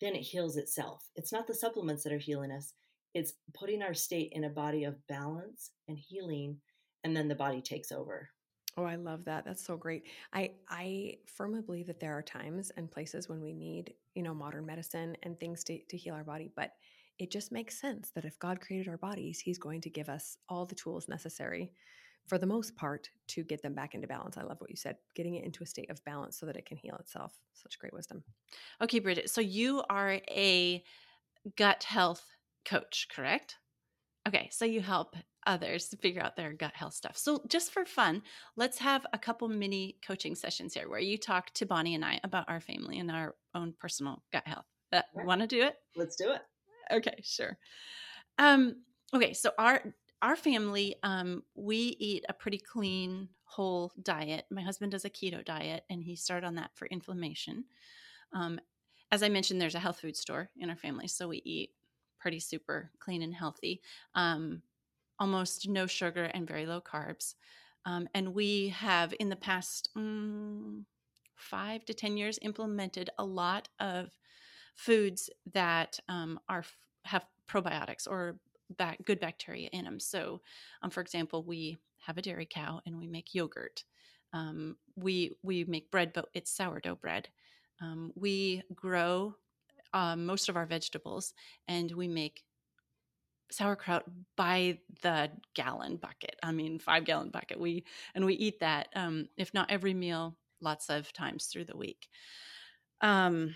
then 0.00 0.14
it 0.14 0.22
heals 0.22 0.56
itself. 0.56 1.06
It's 1.16 1.32
not 1.32 1.46
the 1.46 1.54
supplements 1.54 2.02
that 2.04 2.14
are 2.14 2.18
healing 2.18 2.50
us, 2.50 2.72
it's 3.12 3.34
putting 3.52 3.82
our 3.82 3.94
state 3.94 4.30
in 4.32 4.44
a 4.44 4.48
body 4.48 4.84
of 4.84 5.06
balance 5.06 5.72
and 5.86 5.98
healing, 5.98 6.56
and 7.04 7.14
then 7.14 7.28
the 7.28 7.34
body 7.34 7.60
takes 7.60 7.92
over. 7.92 8.30
Oh, 8.76 8.84
I 8.84 8.96
love 8.96 9.24
that. 9.24 9.44
That's 9.44 9.64
so 9.64 9.76
great. 9.76 10.04
I 10.32 10.52
I 10.68 11.16
firmly 11.26 11.62
believe 11.62 11.86
that 11.86 12.00
there 12.00 12.16
are 12.16 12.22
times 12.22 12.70
and 12.76 12.90
places 12.90 13.28
when 13.28 13.40
we 13.40 13.52
need, 13.52 13.94
you 14.14 14.22
know, 14.22 14.34
modern 14.34 14.66
medicine 14.66 15.16
and 15.22 15.38
things 15.38 15.64
to, 15.64 15.78
to 15.88 15.96
heal 15.96 16.14
our 16.14 16.24
body, 16.24 16.50
but 16.56 16.72
it 17.18 17.30
just 17.30 17.52
makes 17.52 17.80
sense 17.80 18.10
that 18.14 18.26
if 18.26 18.38
God 18.38 18.60
created 18.60 18.88
our 18.88 18.98
bodies, 18.98 19.40
he's 19.40 19.58
going 19.58 19.80
to 19.82 19.90
give 19.90 20.10
us 20.10 20.36
all 20.48 20.66
the 20.66 20.74
tools 20.74 21.08
necessary 21.08 21.72
for 22.26 22.36
the 22.38 22.46
most 22.46 22.76
part 22.76 23.08
to 23.28 23.44
get 23.44 23.62
them 23.62 23.74
back 23.74 23.94
into 23.94 24.06
balance. 24.08 24.36
I 24.36 24.42
love 24.42 24.60
what 24.60 24.68
you 24.70 24.76
said, 24.76 24.96
getting 25.14 25.36
it 25.36 25.44
into 25.44 25.62
a 25.62 25.66
state 25.66 25.90
of 25.90 26.04
balance 26.04 26.38
so 26.38 26.44
that 26.44 26.56
it 26.56 26.66
can 26.66 26.76
heal 26.76 26.96
itself. 26.96 27.32
Such 27.54 27.78
great 27.78 27.94
wisdom. 27.94 28.22
Okay, 28.82 28.98
Brigette. 28.98 29.30
So 29.30 29.40
you 29.40 29.82
are 29.88 30.20
a 30.30 30.82
gut 31.56 31.84
health 31.84 32.24
coach, 32.64 33.08
correct? 33.14 33.56
Okay, 34.28 34.48
so 34.52 34.64
you 34.64 34.80
help 34.80 35.14
others 35.46 35.88
to 35.88 35.96
figure 35.96 36.22
out 36.22 36.36
their 36.36 36.52
gut 36.52 36.74
health 36.74 36.94
stuff. 36.94 37.16
So, 37.16 37.42
just 37.48 37.72
for 37.72 37.84
fun, 37.84 38.22
let's 38.56 38.78
have 38.78 39.06
a 39.12 39.18
couple 39.18 39.48
mini 39.48 39.96
coaching 40.06 40.34
sessions 40.34 40.74
here 40.74 40.88
where 40.88 41.00
you 41.00 41.16
talk 41.16 41.52
to 41.54 41.66
Bonnie 41.66 41.94
and 41.94 42.04
I 42.04 42.20
about 42.24 42.48
our 42.48 42.60
family 42.60 42.98
and 42.98 43.10
our 43.10 43.34
own 43.54 43.74
personal 43.78 44.22
gut 44.32 44.46
health. 44.46 44.66
Uh, 44.92 45.02
right. 45.14 45.26
Want 45.26 45.40
to 45.40 45.46
do 45.46 45.62
it? 45.62 45.76
Let's 45.96 46.16
do 46.16 46.30
it. 46.32 46.42
Okay, 46.92 47.20
sure. 47.22 47.58
Um, 48.38 48.76
okay, 49.14 49.32
so 49.32 49.52
our 49.58 49.82
our 50.22 50.36
family, 50.36 50.96
um, 51.02 51.42
we 51.54 51.96
eat 51.98 52.24
a 52.28 52.32
pretty 52.32 52.58
clean, 52.58 53.28
whole 53.44 53.92
diet. 54.02 54.46
My 54.50 54.62
husband 54.62 54.92
does 54.92 55.04
a 55.04 55.10
keto 55.10 55.44
diet, 55.44 55.84
and 55.90 56.02
he 56.02 56.16
started 56.16 56.46
on 56.46 56.54
that 56.56 56.70
for 56.74 56.86
inflammation. 56.86 57.64
Um, 58.32 58.58
as 59.12 59.22
I 59.22 59.28
mentioned, 59.28 59.60
there's 59.60 59.74
a 59.74 59.80
health 59.80 60.00
food 60.00 60.16
store 60.16 60.50
in 60.58 60.70
our 60.70 60.76
family, 60.76 61.06
so 61.06 61.28
we 61.28 61.42
eat 61.44 61.70
pretty 62.18 62.40
super 62.40 62.90
clean 62.98 63.22
and 63.22 63.34
healthy. 63.34 63.82
Um, 64.14 64.62
almost 65.18 65.68
no 65.68 65.86
sugar 65.86 66.24
and 66.34 66.46
very 66.46 66.66
low 66.66 66.80
carbs. 66.80 67.34
Um, 67.84 68.08
and 68.14 68.34
we 68.34 68.68
have, 68.68 69.14
in 69.20 69.28
the 69.28 69.36
past 69.36 69.90
mm, 69.96 70.82
five 71.36 71.84
to 71.84 71.94
10 71.94 72.16
years, 72.16 72.38
implemented 72.42 73.10
a 73.18 73.24
lot 73.24 73.68
of 73.78 74.10
foods 74.74 75.30
that 75.52 75.98
um, 76.08 76.38
are 76.48 76.64
have 77.04 77.24
probiotics 77.48 78.08
or 78.08 78.36
back, 78.76 78.98
good 79.04 79.20
bacteria 79.20 79.68
in 79.72 79.84
them. 79.84 80.00
So, 80.00 80.40
um, 80.82 80.90
for 80.90 81.00
example, 81.00 81.44
we 81.44 81.78
have 82.04 82.18
a 82.18 82.22
dairy 82.22 82.48
cow 82.50 82.80
and 82.86 82.98
we 82.98 83.06
make 83.06 83.34
yogurt. 83.34 83.84
Um, 84.32 84.76
we 84.96 85.36
we 85.42 85.64
make 85.64 85.90
bread, 85.90 86.12
but 86.12 86.26
it's 86.34 86.50
sourdough 86.50 86.96
bread. 86.96 87.28
Um, 87.80 88.12
we 88.14 88.62
grow 88.74 89.36
uh, 89.92 90.16
most 90.16 90.48
of 90.48 90.56
our 90.56 90.66
vegetables, 90.66 91.32
and 91.68 91.90
we 91.92 92.08
make 92.08 92.42
sauerkraut 93.50 94.04
by 94.36 94.78
the 95.02 95.30
gallon 95.54 95.96
bucket. 95.96 96.36
I 96.42 96.52
mean, 96.52 96.78
five 96.78 97.04
gallon 97.04 97.30
bucket. 97.30 97.60
We 97.60 97.84
and 98.14 98.24
we 98.24 98.34
eat 98.34 98.60
that, 98.60 98.88
um, 98.94 99.28
if 99.36 99.54
not 99.54 99.70
every 99.70 99.94
meal, 99.94 100.36
lots 100.60 100.90
of 100.90 101.12
times 101.12 101.46
through 101.46 101.64
the 101.64 101.76
week. 101.76 102.08
Um, 103.00 103.54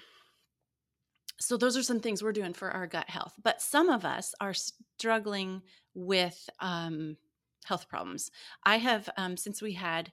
so 1.40 1.56
those 1.56 1.76
are 1.76 1.82
some 1.82 2.00
things 2.00 2.22
we're 2.22 2.32
doing 2.32 2.52
for 2.52 2.70
our 2.70 2.86
gut 2.86 3.08
health. 3.08 3.34
But 3.42 3.62
some 3.62 3.88
of 3.88 4.04
us 4.04 4.34
are 4.40 4.54
struggling 4.54 5.62
with 5.94 6.50
um, 6.60 7.16
health 7.64 7.88
problems. 7.88 8.30
I 8.64 8.76
have 8.76 9.08
um, 9.16 9.36
since 9.36 9.62
we 9.62 9.72
had 9.72 10.12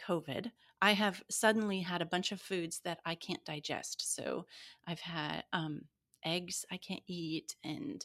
COVID, 0.00 0.50
I 0.80 0.92
have 0.92 1.22
suddenly 1.28 1.80
had 1.80 2.00
a 2.00 2.06
bunch 2.06 2.32
of 2.32 2.40
foods 2.40 2.80
that 2.84 3.00
I 3.04 3.14
can't 3.14 3.44
digest. 3.44 4.14
So 4.14 4.46
I've 4.86 5.00
had 5.00 5.44
um, 5.52 5.82
eggs 6.24 6.64
I 6.70 6.76
can't 6.76 7.02
eat 7.06 7.56
and 7.64 8.04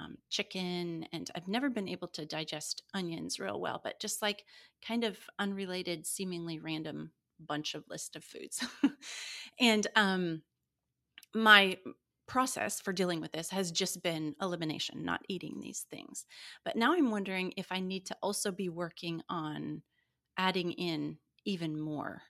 um, 0.00 0.16
chicken, 0.30 1.06
and 1.12 1.30
I've 1.34 1.48
never 1.48 1.70
been 1.70 1.88
able 1.88 2.08
to 2.08 2.26
digest 2.26 2.82
onions 2.94 3.38
real 3.38 3.60
well, 3.60 3.80
but 3.82 4.00
just 4.00 4.22
like 4.22 4.44
kind 4.86 5.04
of 5.04 5.18
unrelated, 5.38 6.06
seemingly 6.06 6.58
random 6.58 7.12
bunch 7.40 7.74
of 7.74 7.84
list 7.88 8.16
of 8.16 8.24
foods. 8.24 8.64
and 9.60 9.86
um, 9.96 10.42
my 11.34 11.76
process 12.26 12.80
for 12.80 12.92
dealing 12.92 13.20
with 13.20 13.32
this 13.32 13.50
has 13.50 13.70
just 13.70 14.02
been 14.02 14.34
elimination, 14.40 15.04
not 15.04 15.22
eating 15.28 15.60
these 15.60 15.86
things. 15.90 16.26
But 16.64 16.76
now 16.76 16.92
I'm 16.92 17.10
wondering 17.10 17.52
if 17.56 17.70
I 17.70 17.80
need 17.80 18.06
to 18.06 18.16
also 18.22 18.50
be 18.50 18.68
working 18.68 19.22
on 19.28 19.82
adding 20.36 20.72
in 20.72 21.18
even 21.44 21.80
more 21.80 22.22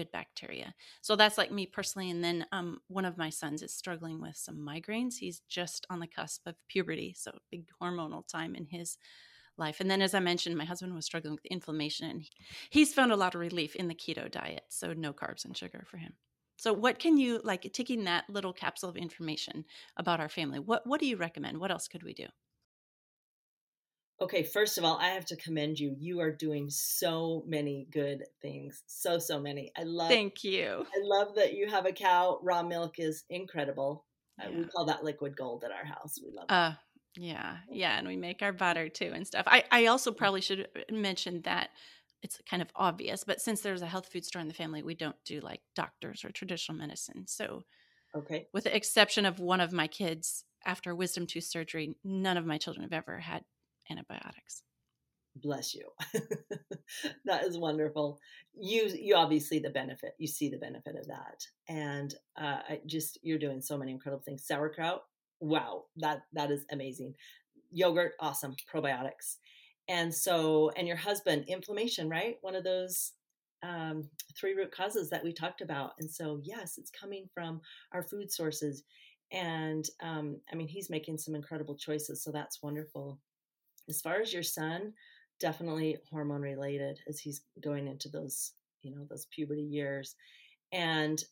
good 0.00 0.10
bacteria. 0.12 0.74
So 1.02 1.14
that's 1.14 1.36
like 1.36 1.52
me 1.52 1.66
personally. 1.66 2.10
And 2.10 2.24
then 2.24 2.46
um, 2.52 2.78
one 2.88 3.04
of 3.04 3.18
my 3.18 3.28
sons 3.28 3.62
is 3.62 3.74
struggling 3.74 4.20
with 4.20 4.36
some 4.36 4.56
migraines. 4.56 5.16
He's 5.18 5.42
just 5.48 5.86
on 5.90 6.00
the 6.00 6.06
cusp 6.06 6.46
of 6.46 6.54
puberty, 6.68 7.14
so 7.16 7.32
big 7.50 7.66
hormonal 7.82 8.26
time 8.26 8.54
in 8.54 8.64
his 8.64 8.96
life. 9.58 9.80
And 9.80 9.90
then, 9.90 10.00
as 10.00 10.14
I 10.14 10.20
mentioned, 10.20 10.56
my 10.56 10.64
husband 10.64 10.94
was 10.94 11.04
struggling 11.04 11.34
with 11.34 11.44
inflammation, 11.44 12.08
and 12.08 12.24
he's 12.70 12.94
found 12.94 13.12
a 13.12 13.16
lot 13.16 13.34
of 13.34 13.40
relief 13.42 13.76
in 13.76 13.88
the 13.88 13.94
keto 13.94 14.30
diet. 14.30 14.64
So 14.70 14.94
no 14.94 15.12
carbs 15.12 15.44
and 15.44 15.54
sugar 15.54 15.84
for 15.86 15.98
him. 15.98 16.14
So, 16.56 16.72
what 16.72 16.98
can 16.98 17.18
you 17.18 17.40
like 17.44 17.70
taking 17.74 18.04
that 18.04 18.24
little 18.30 18.54
capsule 18.54 18.88
of 18.88 18.96
information 18.96 19.64
about 19.98 20.20
our 20.20 20.30
family? 20.30 20.60
What 20.60 20.86
what 20.86 21.00
do 21.00 21.06
you 21.06 21.16
recommend? 21.16 21.58
What 21.58 21.70
else 21.70 21.88
could 21.88 22.02
we 22.02 22.14
do? 22.14 22.26
Okay, 24.22 24.42
first 24.42 24.76
of 24.76 24.84
all, 24.84 24.98
I 24.98 25.10
have 25.10 25.24
to 25.26 25.36
commend 25.36 25.80
you. 25.80 25.96
You 25.98 26.20
are 26.20 26.30
doing 26.30 26.68
so 26.68 27.42
many 27.46 27.86
good 27.90 28.24
things. 28.42 28.82
So, 28.86 29.18
so 29.18 29.40
many. 29.40 29.72
I 29.78 29.84
love 29.84 30.08
Thank 30.08 30.44
you. 30.44 30.84
I 30.94 31.00
love 31.02 31.34
that 31.36 31.54
you 31.54 31.68
have 31.68 31.86
a 31.86 31.92
cow. 31.92 32.38
Raw 32.42 32.62
milk 32.62 32.98
is 32.98 33.24
incredible. 33.30 34.04
Yeah. 34.38 34.48
Uh, 34.48 34.50
we 34.58 34.64
call 34.64 34.84
that 34.86 35.04
liquid 35.04 35.36
gold 35.36 35.64
at 35.64 35.72
our 35.72 35.86
house. 35.86 36.18
We 36.22 36.32
love 36.34 36.44
it. 36.44 36.52
Uh, 36.52 36.72
yeah, 37.16 37.58
yeah, 37.70 37.98
and 37.98 38.06
we 38.06 38.16
make 38.16 38.42
our 38.42 38.52
butter 38.52 38.88
too 38.88 39.10
and 39.14 39.26
stuff. 39.26 39.44
I, 39.46 39.64
I 39.70 39.86
also 39.86 40.12
mm. 40.12 40.16
probably 40.16 40.42
should 40.42 40.68
mention 40.90 41.40
that 41.42 41.70
it's 42.22 42.38
kind 42.48 42.62
of 42.62 42.68
obvious. 42.76 43.24
But 43.24 43.40
since 43.40 43.62
there's 43.62 43.82
a 43.82 43.86
health 43.86 44.10
food 44.12 44.24
store 44.24 44.42
in 44.42 44.48
the 44.48 44.54
family, 44.54 44.82
we 44.82 44.94
don't 44.94 45.16
do 45.24 45.40
like 45.40 45.60
doctors 45.74 46.24
or 46.24 46.30
traditional 46.30 46.78
medicine. 46.78 47.24
So, 47.26 47.64
okay, 48.14 48.48
with 48.52 48.64
the 48.64 48.76
exception 48.76 49.24
of 49.24 49.40
one 49.40 49.60
of 49.60 49.72
my 49.72 49.86
kids 49.86 50.44
after 50.64 50.94
wisdom 50.94 51.26
tooth 51.26 51.44
surgery, 51.44 51.96
none 52.04 52.36
of 52.36 52.44
my 52.44 52.58
children 52.58 52.82
have 52.82 52.92
ever 52.92 53.18
had 53.18 53.44
antibiotics. 53.90 54.62
Bless 55.36 55.74
you. 55.74 55.88
that 57.24 57.44
is 57.44 57.56
wonderful. 57.56 58.18
You 58.52 58.88
you 58.88 59.14
obviously 59.14 59.60
the 59.60 59.70
benefit. 59.70 60.14
You 60.18 60.26
see 60.26 60.48
the 60.50 60.58
benefit 60.58 60.96
of 60.96 61.06
that, 61.06 61.46
and 61.68 62.12
uh, 62.36 62.58
I 62.68 62.80
just 62.86 63.18
you're 63.22 63.38
doing 63.38 63.60
so 63.60 63.78
many 63.78 63.92
incredible 63.92 64.24
things. 64.24 64.44
Sauerkraut, 64.44 65.02
wow, 65.40 65.84
that 65.98 66.22
that 66.32 66.50
is 66.50 66.64
amazing. 66.72 67.14
Yogurt, 67.70 68.14
awesome. 68.18 68.56
Probiotics, 68.72 69.36
and 69.88 70.12
so 70.12 70.70
and 70.76 70.88
your 70.88 70.96
husband, 70.96 71.44
inflammation, 71.46 72.08
right? 72.08 72.36
One 72.40 72.56
of 72.56 72.64
those 72.64 73.12
um, 73.62 74.08
three 74.36 74.54
root 74.54 74.72
causes 74.72 75.10
that 75.10 75.22
we 75.22 75.32
talked 75.32 75.60
about. 75.60 75.92
And 76.00 76.10
so 76.10 76.40
yes, 76.42 76.76
it's 76.76 76.90
coming 76.90 77.28
from 77.32 77.60
our 77.92 78.02
food 78.02 78.32
sources, 78.32 78.82
and 79.30 79.84
um, 80.02 80.40
I 80.52 80.56
mean 80.56 80.68
he's 80.68 80.90
making 80.90 81.18
some 81.18 81.36
incredible 81.36 81.76
choices. 81.76 82.22
So 82.24 82.32
that's 82.32 82.62
wonderful. 82.62 83.20
As 83.90 84.00
far 84.00 84.20
as 84.20 84.32
your 84.32 84.42
son, 84.42 84.94
definitely 85.40 85.98
hormone 86.10 86.42
related 86.42 87.00
as 87.08 87.18
he's 87.18 87.42
going 87.60 87.88
into 87.88 88.08
those 88.08 88.52
you 88.82 88.90
know 88.90 89.04
those 89.10 89.26
puberty 89.26 89.62
years. 89.62 90.14
And 90.72 91.22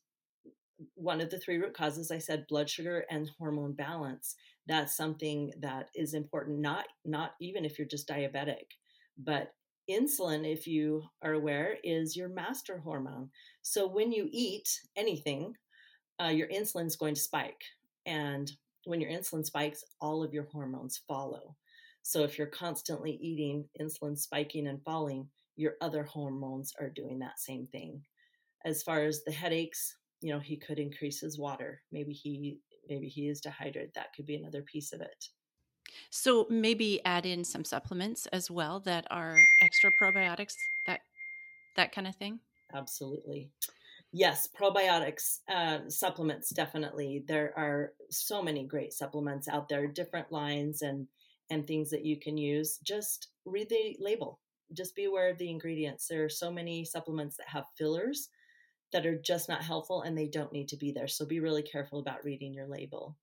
one 0.95 1.21
of 1.21 1.31
the 1.31 1.39
three 1.39 1.57
root 1.57 1.75
causes 1.75 2.13
i 2.13 2.19
said 2.19 2.47
blood 2.49 2.69
sugar 2.69 3.05
and 3.11 3.31
hormone 3.39 3.73
balance. 3.73 4.37
That's 4.67 4.97
something 4.97 5.53
that 5.61 5.89
is 5.95 6.15
important 6.15 6.59
not 6.61 6.87
not 7.05 7.33
even 7.41 7.65
if 7.65 7.79
you're 7.79 7.89
just 7.89 8.09
diabetic 8.09 8.77
but 9.17 9.53
insulin 9.91 10.51
if 10.51 10.67
you 10.67 11.03
are 11.23 11.33
aware 11.33 11.79
is 11.83 12.17
your 12.17 12.29
master 12.29 12.79
hormone. 12.79 13.31
So 13.63 13.87
when 13.87 14.13
you 14.13 14.29
eat 14.31 14.69
anything 14.97 15.55
uh, 16.23 16.29
your 16.29 16.49
insulin 16.49 16.87
is 16.87 16.97
going 16.97 17.15
to 17.15 17.21
spike. 17.21 17.63
And 18.07 18.51
when 18.85 19.01
your 19.01 19.11
insulin 19.11 19.45
spikes 19.45 19.85
all 20.01 20.23
of 20.23 20.33
your 20.33 20.49
hormones 20.53 21.01
follow 21.07 21.57
so 22.09 22.25
if 22.25 22.39
you're 22.39 22.47
constantly 22.47 23.19
eating 23.21 23.67
insulin 23.79 24.17
spiking 24.17 24.69
and 24.69 24.83
falling, 24.83 25.29
your 25.57 25.75
other 25.83 26.05
hormones 26.05 26.73
are 26.81 26.89
doing 26.89 27.19
that 27.19 27.39
same 27.39 27.67
thing. 27.67 28.01
As 28.65 28.83
far 28.83 29.05
as 29.05 29.25
the 29.25 29.31
headaches, 29.31 29.95
you 30.23 30.33
know, 30.33 30.39
he 30.41 30.57
could 30.57 30.79
increase 30.79 31.21
his 31.21 31.39
water. 31.39 31.83
Maybe 31.93 32.15
he 32.15 32.61
maybe 32.89 33.09
he 33.09 33.29
is 33.29 33.43
dehydrated. 33.43 33.91
That 33.95 34.15
could 34.17 34.25
be 34.25 34.37
another 34.37 34.63
piece 34.63 34.95
of 34.95 35.03
it. 35.03 35.23
So 36.09 36.47
maybe 36.49 37.05
add 37.05 37.27
in 37.27 37.45
some 37.45 37.63
supplements 37.63 38.25
as 38.29 38.51
well 38.51 38.81
that 38.87 39.07
are 39.11 39.37
extra 39.61 39.91
probiotics, 40.01 40.55
that 40.87 41.01
that 41.77 41.93
kind 41.93 42.07
of 42.07 42.17
thing. 42.17 42.41
Absolutely. 42.75 43.51
Yes, 44.13 44.49
probiotics, 44.59 45.41
uh, 45.55 45.81
supplements, 45.91 46.55
definitely. 46.55 47.23
There 47.29 47.53
are 47.55 47.93
so 48.09 48.43
many 48.43 48.67
great 48.67 48.95
supplements 48.95 49.47
out 49.47 49.69
there, 49.69 49.87
different 49.87 50.33
lines, 50.33 50.81
and 50.81 51.07
and 51.51 51.67
things 51.67 51.91
that 51.91 52.05
you 52.05 52.19
can 52.19 52.37
use, 52.37 52.79
just 52.83 53.29
read 53.45 53.69
the 53.69 53.97
label. 54.01 54.41
Just 54.73 54.95
be 54.95 55.05
aware 55.05 55.31
of 55.31 55.39
the 55.39 55.51
ingredients. 55.51 56.07
There 56.07 56.25
are 56.25 56.29
so 56.29 56.51
many 56.51 56.85
supplements 56.85 57.37
that 57.39 57.49
have 57.49 57.65
fillers 57.77 58.29
that 58.93 59.07
are 59.07 59.19
just 59.19 59.49
not 59.49 59.63
helpful 59.63 60.03
and 60.03 60.17
they 60.17 60.29
don't 60.29 60.53
need 60.53 60.69
to 60.69 60.77
be 60.77 60.93
there. 60.93 61.09
So 61.09 61.25
be 61.27 61.41
really 61.41 61.63
careful 61.63 61.99
about 62.01 62.25
reading 62.25 62.53
your 62.53 62.67
label. 62.67 63.17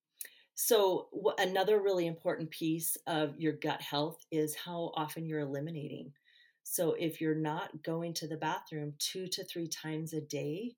So, 0.56 1.10
w- 1.14 1.36
another 1.38 1.82
really 1.82 2.08
important 2.08 2.50
piece 2.50 2.96
of 3.08 3.38
your 3.38 3.54
gut 3.54 3.82
health 3.82 4.26
is 4.32 4.56
how 4.56 4.92
often 4.96 5.26
you're 5.26 5.42
eliminating. 5.42 6.14
So, 6.64 6.94
if 6.94 7.20
you're 7.20 7.36
not 7.36 7.84
going 7.84 8.14
to 8.16 8.28
the 8.28 8.38
bathroom 8.38 8.94
two 8.98 9.28
to 9.28 9.44
three 9.44 9.68
times 9.68 10.14
a 10.14 10.22
day, 10.22 10.76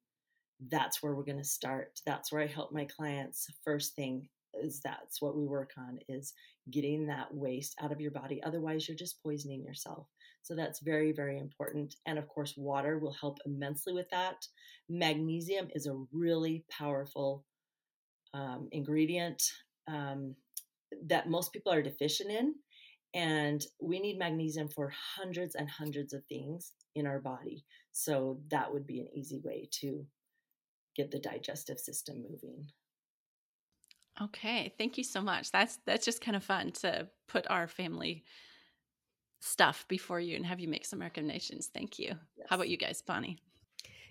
that's 0.70 1.04
where 1.04 1.14
we're 1.14 1.24
going 1.24 1.38
to 1.38 1.44
start. 1.44 2.02
That's 2.08 2.32
where 2.32 2.42
I 2.42 2.48
help 2.48 2.72
my 2.72 2.86
clients 2.86 3.48
first 3.64 3.96
thing 3.96 4.28
is 4.56 4.80
that's 4.80 5.22
what 5.22 5.38
we 5.38 5.46
work 5.46 5.72
on 5.78 6.00
is 6.10 6.34
getting 6.72 7.08
that 7.08 7.34
waste 7.34 7.76
out 7.82 7.92
of 7.92 8.02
your 8.02 8.12
body 8.12 8.42
otherwise 8.44 8.88
you're 8.88 8.98
just 8.98 9.22
poisoning 9.24 9.64
yourself. 9.64 10.08
So 10.42 10.56
that's 10.56 10.80
very 10.82 11.12
very 11.12 11.40
important 11.40 11.96
and 12.06 12.18
of 12.18 12.28
course 12.28 12.54
water 12.58 13.00
will 13.00 13.14
help 13.14 13.38
immensely 13.46 13.94
with 13.94 14.10
that. 14.12 14.36
Magnesium 14.90 15.68
is 15.74 15.88
a 15.88 16.04
really 16.12 16.66
powerful 16.70 17.46
um, 18.34 18.68
ingredient 18.72 19.42
um, 19.88 20.36
that 21.08 21.30
most 21.30 21.54
people 21.54 21.72
are 21.72 21.82
deficient 21.82 22.32
in 22.32 22.56
and 23.14 23.66
we 23.82 24.00
need 24.00 24.20
magnesium 24.20 24.68
for 24.68 24.94
hundreds 25.16 25.56
and 25.56 25.70
hundreds 25.70 26.14
of 26.14 26.24
things 26.26 26.74
in 26.96 27.08
our 27.08 27.20
body. 27.20 27.66
So 27.92 28.40
that 28.52 28.72
would 28.72 28.86
be 28.86 29.00
an 29.00 29.08
easy 29.16 29.42
way 29.44 29.70
to 29.82 30.06
get 30.96 31.12
the 31.12 31.20
digestive 31.20 31.80
system 31.80 32.24
moving 32.30 32.68
Okay, 34.22 34.74
thank 34.78 34.98
you 34.98 35.04
so 35.04 35.22
much. 35.22 35.52
That's 35.52 35.80
that's 35.86 36.06
just 36.06 36.22
kind 36.22 36.36
of 36.36 36.44
fun 36.44 36.72
to 36.82 37.08
put 37.28 37.46
our 37.50 37.68
family 37.68 38.24
stuff 39.40 39.86
before 39.88 40.20
you 40.20 40.36
and 40.36 40.46
have 40.46 40.60
you 40.60 40.68
make 40.68 40.86
some 40.86 41.00
recommendations. 41.00 41.70
Thank 41.72 42.00
you. 42.00 42.16
Yes. 42.38 42.48
How 42.50 42.56
about 42.56 42.70
you 42.70 42.78
guys, 42.78 43.02
Bonnie? 43.02 43.38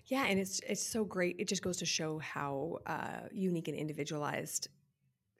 Yeah, 0.05 0.25
and 0.25 0.39
it's 0.39 0.61
it's 0.67 0.85
so 0.85 1.03
great. 1.03 1.35
It 1.39 1.49
just 1.49 1.61
goes 1.61 1.77
to 1.77 1.85
show 1.85 2.19
how 2.19 2.79
uh, 2.85 3.27
unique 3.31 3.67
and 3.67 3.77
individualized 3.77 4.69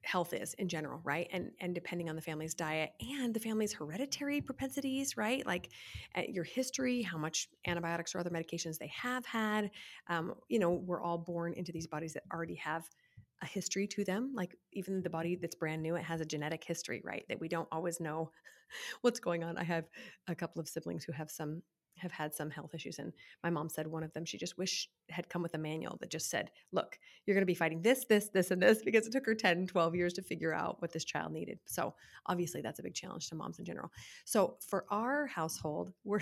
health 0.03 0.33
is 0.33 0.53
in 0.55 0.67
general, 0.67 0.99
right? 1.05 1.29
And 1.31 1.51
and 1.61 1.73
depending 1.73 2.09
on 2.09 2.15
the 2.17 2.21
family's 2.21 2.53
diet 2.53 2.91
and 2.99 3.33
the 3.33 3.39
family's 3.39 3.71
hereditary 3.71 4.41
propensities, 4.41 5.15
right? 5.15 5.45
Like 5.45 5.69
uh, 6.15 6.23
your 6.27 6.43
history, 6.43 7.01
how 7.01 7.17
much 7.17 7.47
antibiotics 7.65 8.13
or 8.13 8.19
other 8.19 8.29
medications 8.29 8.77
they 8.77 8.91
have 8.93 9.25
had. 9.25 9.71
Um, 10.09 10.35
you 10.49 10.59
know, 10.59 10.71
we're 10.71 11.01
all 11.01 11.17
born 11.17 11.53
into 11.53 11.71
these 11.71 11.87
bodies 11.87 12.13
that 12.13 12.23
already 12.33 12.55
have 12.55 12.85
a 13.41 13.45
history 13.45 13.87
to 13.87 14.03
them. 14.03 14.31
Like 14.33 14.55
even 14.73 15.01
the 15.01 15.09
body 15.09 15.35
that's 15.35 15.55
brand 15.55 15.81
new, 15.81 15.95
it 15.95 16.03
has 16.03 16.21
a 16.21 16.25
genetic 16.25 16.63
history, 16.63 17.01
right? 17.03 17.25
That 17.29 17.39
we 17.39 17.47
don't 17.47 17.67
always 17.71 17.99
know 17.99 18.31
what's 19.01 19.19
going 19.19 19.43
on. 19.43 19.57
I 19.57 19.63
have 19.63 19.85
a 20.27 20.35
couple 20.35 20.59
of 20.59 20.67
siblings 20.67 21.03
who 21.03 21.11
have 21.13 21.29
some 21.29 21.61
have 21.97 22.11
had 22.11 22.33
some 22.33 22.49
health 22.49 22.73
issues 22.73 22.99
and 22.99 23.11
my 23.43 23.49
mom 23.49 23.69
said 23.69 23.87
one 23.87 24.03
of 24.03 24.13
them 24.13 24.25
she 24.25 24.37
just 24.37 24.57
wish 24.57 24.89
had 25.09 25.27
come 25.29 25.41
with 25.41 25.53
a 25.55 25.57
manual 25.57 25.97
that 25.99 26.09
just 26.09 26.29
said 26.29 26.51
look 26.71 26.97
you're 27.25 27.35
going 27.35 27.41
to 27.41 27.45
be 27.45 27.55
fighting 27.55 27.81
this 27.81 28.05
this 28.05 28.29
this 28.29 28.51
and 28.51 28.61
this 28.61 28.83
because 28.83 29.07
it 29.07 29.11
took 29.11 29.25
her 29.25 29.35
10 29.35 29.67
12 29.67 29.95
years 29.95 30.13
to 30.13 30.21
figure 30.21 30.53
out 30.53 30.81
what 30.81 30.91
this 30.91 31.03
child 31.03 31.31
needed 31.31 31.59
so 31.65 31.93
obviously 32.27 32.61
that's 32.61 32.79
a 32.79 32.83
big 32.83 32.93
challenge 32.93 33.27
to 33.29 33.35
moms 33.35 33.59
in 33.59 33.65
general 33.65 33.91
so 34.25 34.57
for 34.67 34.85
our 34.89 35.27
household 35.27 35.91
we're 36.03 36.21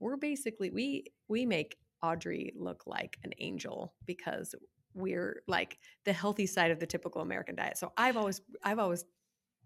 we're 0.00 0.16
basically 0.16 0.70
we 0.70 1.04
we 1.28 1.46
make 1.46 1.76
audrey 2.02 2.52
look 2.56 2.86
like 2.86 3.18
an 3.24 3.32
angel 3.38 3.94
because 4.06 4.54
we're 4.94 5.42
like 5.46 5.78
the 6.04 6.12
healthy 6.12 6.46
side 6.46 6.70
of 6.70 6.80
the 6.80 6.86
typical 6.86 7.20
American 7.20 7.56
diet. 7.56 7.78
So 7.78 7.92
I've 7.96 8.16
always 8.16 8.40
I've 8.62 8.78
always 8.78 9.04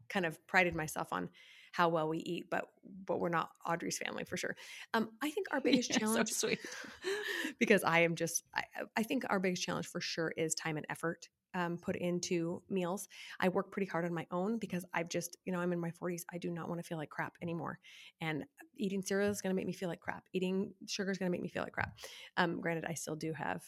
kind 0.09 0.27
of 0.27 0.45
prided 0.47 0.75
myself 0.75 1.13
on 1.13 1.29
how 1.73 1.89
well 1.89 2.09
we 2.09 2.19
eat, 2.19 2.51
but 2.51 2.67
but 3.07 3.21
we're 3.21 3.29
not 3.29 3.51
Audrey's 3.67 3.99
family 3.99 4.25
for 4.25 4.37
sure. 4.37 4.57
Um, 4.95 5.11
I 5.23 5.31
think 5.31 5.49
our 5.51 5.61
biggest 5.65 5.91
challenge, 5.91 6.31
so 6.31 6.49
sweet, 6.49 6.61
because 7.59 7.85
I 7.85 8.01
am 8.01 8.15
just 8.15 8.45
I, 8.55 8.63
I 8.97 9.03
think 9.03 9.25
our 9.29 9.39
biggest 9.39 9.63
challenge 9.63 9.87
for 9.87 10.01
sure 10.01 10.33
is 10.37 10.55
time 10.55 10.77
and 10.77 10.87
effort 10.89 11.29
um, 11.55 11.79
put 11.79 11.97
into 11.97 12.63
meals. 12.69 13.09
I 13.41 13.49
work 13.49 13.71
pretty 13.71 13.91
hard 13.91 14.05
on 14.05 14.15
my 14.15 14.27
own 14.31 14.59
because 14.59 14.85
I've 14.95 15.09
just 15.09 15.37
you 15.45 15.53
know 15.53 15.61
I'm 15.61 15.73
in 15.73 15.81
my 15.81 15.91
40s. 15.91 16.23
I 16.33 16.39
do 16.39 16.51
not 16.51 16.69
want 16.69 16.81
to 16.81 16.87
feel 16.87 16.99
like 16.99 17.11
crap 17.11 17.35
anymore, 17.43 17.79
and 18.21 18.45
eating 18.77 19.03
cereal 19.03 19.31
is 19.31 19.43
going 19.43 19.51
to 19.51 19.57
make 19.57 19.67
me 19.67 19.73
feel 19.73 19.89
like 19.89 20.01
crap. 20.01 20.25
Eating 20.33 20.73
sugar 20.87 21.11
is 21.11 21.19
going 21.19 21.31
to 21.31 21.33
make 21.33 21.43
me 21.43 21.49
feel 21.49 21.63
like 21.63 21.73
crap. 21.73 21.99
Um, 22.37 22.61
granted, 22.61 22.87
I 22.89 22.95
still 22.95 23.17
do 23.17 23.33
have 23.33 23.63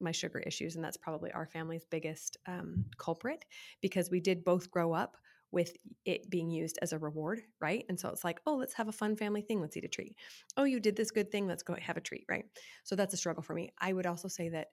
my 0.00 0.12
sugar 0.12 0.38
issues, 0.40 0.76
and 0.76 0.84
that's 0.84 0.96
probably 0.96 1.32
our 1.32 1.46
family's 1.46 1.84
biggest 1.84 2.36
um, 2.46 2.84
culprit 2.98 3.44
because 3.80 4.10
we 4.10 4.20
did 4.20 4.44
both 4.44 4.70
grow 4.70 4.92
up 4.92 5.16
with 5.52 5.76
it 6.04 6.30
being 6.30 6.48
used 6.48 6.78
as 6.80 6.92
a 6.92 6.98
reward, 6.98 7.42
right? 7.60 7.84
And 7.88 7.98
so 7.98 8.08
it's 8.08 8.22
like, 8.22 8.40
oh, 8.46 8.54
let's 8.54 8.74
have 8.74 8.88
a 8.88 8.92
fun 8.92 9.16
family 9.16 9.42
thing. 9.42 9.60
Let's 9.60 9.76
eat 9.76 9.84
a 9.84 9.88
treat. 9.88 10.14
Oh, 10.56 10.64
you 10.64 10.78
did 10.78 10.96
this 10.96 11.10
good 11.10 11.32
thing. 11.32 11.48
Let's 11.48 11.64
go 11.64 11.74
have 11.80 11.96
a 11.96 12.00
treat, 12.00 12.24
right? 12.28 12.44
So 12.84 12.94
that's 12.94 13.14
a 13.14 13.16
struggle 13.16 13.42
for 13.42 13.54
me. 13.54 13.70
I 13.78 13.92
would 13.92 14.06
also 14.06 14.28
say 14.28 14.48
that 14.50 14.68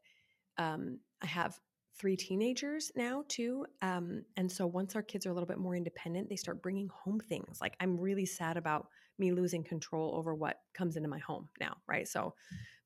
um, 0.58 1.00
I 1.22 1.26
have 1.26 1.60
three 1.98 2.16
teenagers 2.16 2.92
now 2.96 3.24
too 3.28 3.66
um, 3.82 4.24
and 4.36 4.52
so 4.52 4.68
once 4.68 4.96
our 4.96 5.02
kids 5.02 5.26
are 5.26 5.32
a 5.32 5.34
little 5.34 5.48
bit 5.48 5.58
more 5.58 5.76
independent 5.76 6.30
they 6.30 6.36
start 6.36 6.62
bringing 6.62 6.88
home 6.90 7.20
things 7.20 7.60
like 7.60 7.76
i'm 7.80 8.00
really 8.00 8.26
sad 8.26 8.56
about 8.56 8.88
me 9.18 9.32
losing 9.32 9.64
control 9.64 10.14
over 10.16 10.36
what 10.36 10.60
comes 10.74 10.96
into 10.96 11.10
my 11.10 11.18
home 11.20 11.50
now 11.60 11.76
right 11.88 12.08
so 12.08 12.34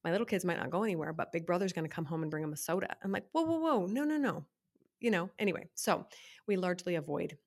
my 0.04 0.12
little 0.12 0.26
kids 0.26 0.46
might 0.46 0.58
not 0.58 0.72
go 0.72 0.84
anywhere, 0.84 1.14
but 1.14 1.32
big 1.32 1.46
brother's 1.46 1.74
going 1.74 1.88
to 1.88 1.94
come 1.94 2.06
home 2.06 2.22
and 2.22 2.32
bring 2.32 2.42
them 2.42 2.54
a 2.54 2.58
soda. 2.58 2.96
I'm 3.04 3.12
like, 3.12 3.26
whoa, 3.32 3.44
whoa, 3.44 3.58
whoa, 3.58 3.86
no, 3.86 4.04
no, 4.04 4.18
no. 4.18 4.46
You 5.00 5.12
know, 5.12 5.30
anyway, 5.40 5.68
so 5.76 6.06
we 6.48 6.56
largely 6.58 6.96
avoid 6.96 7.38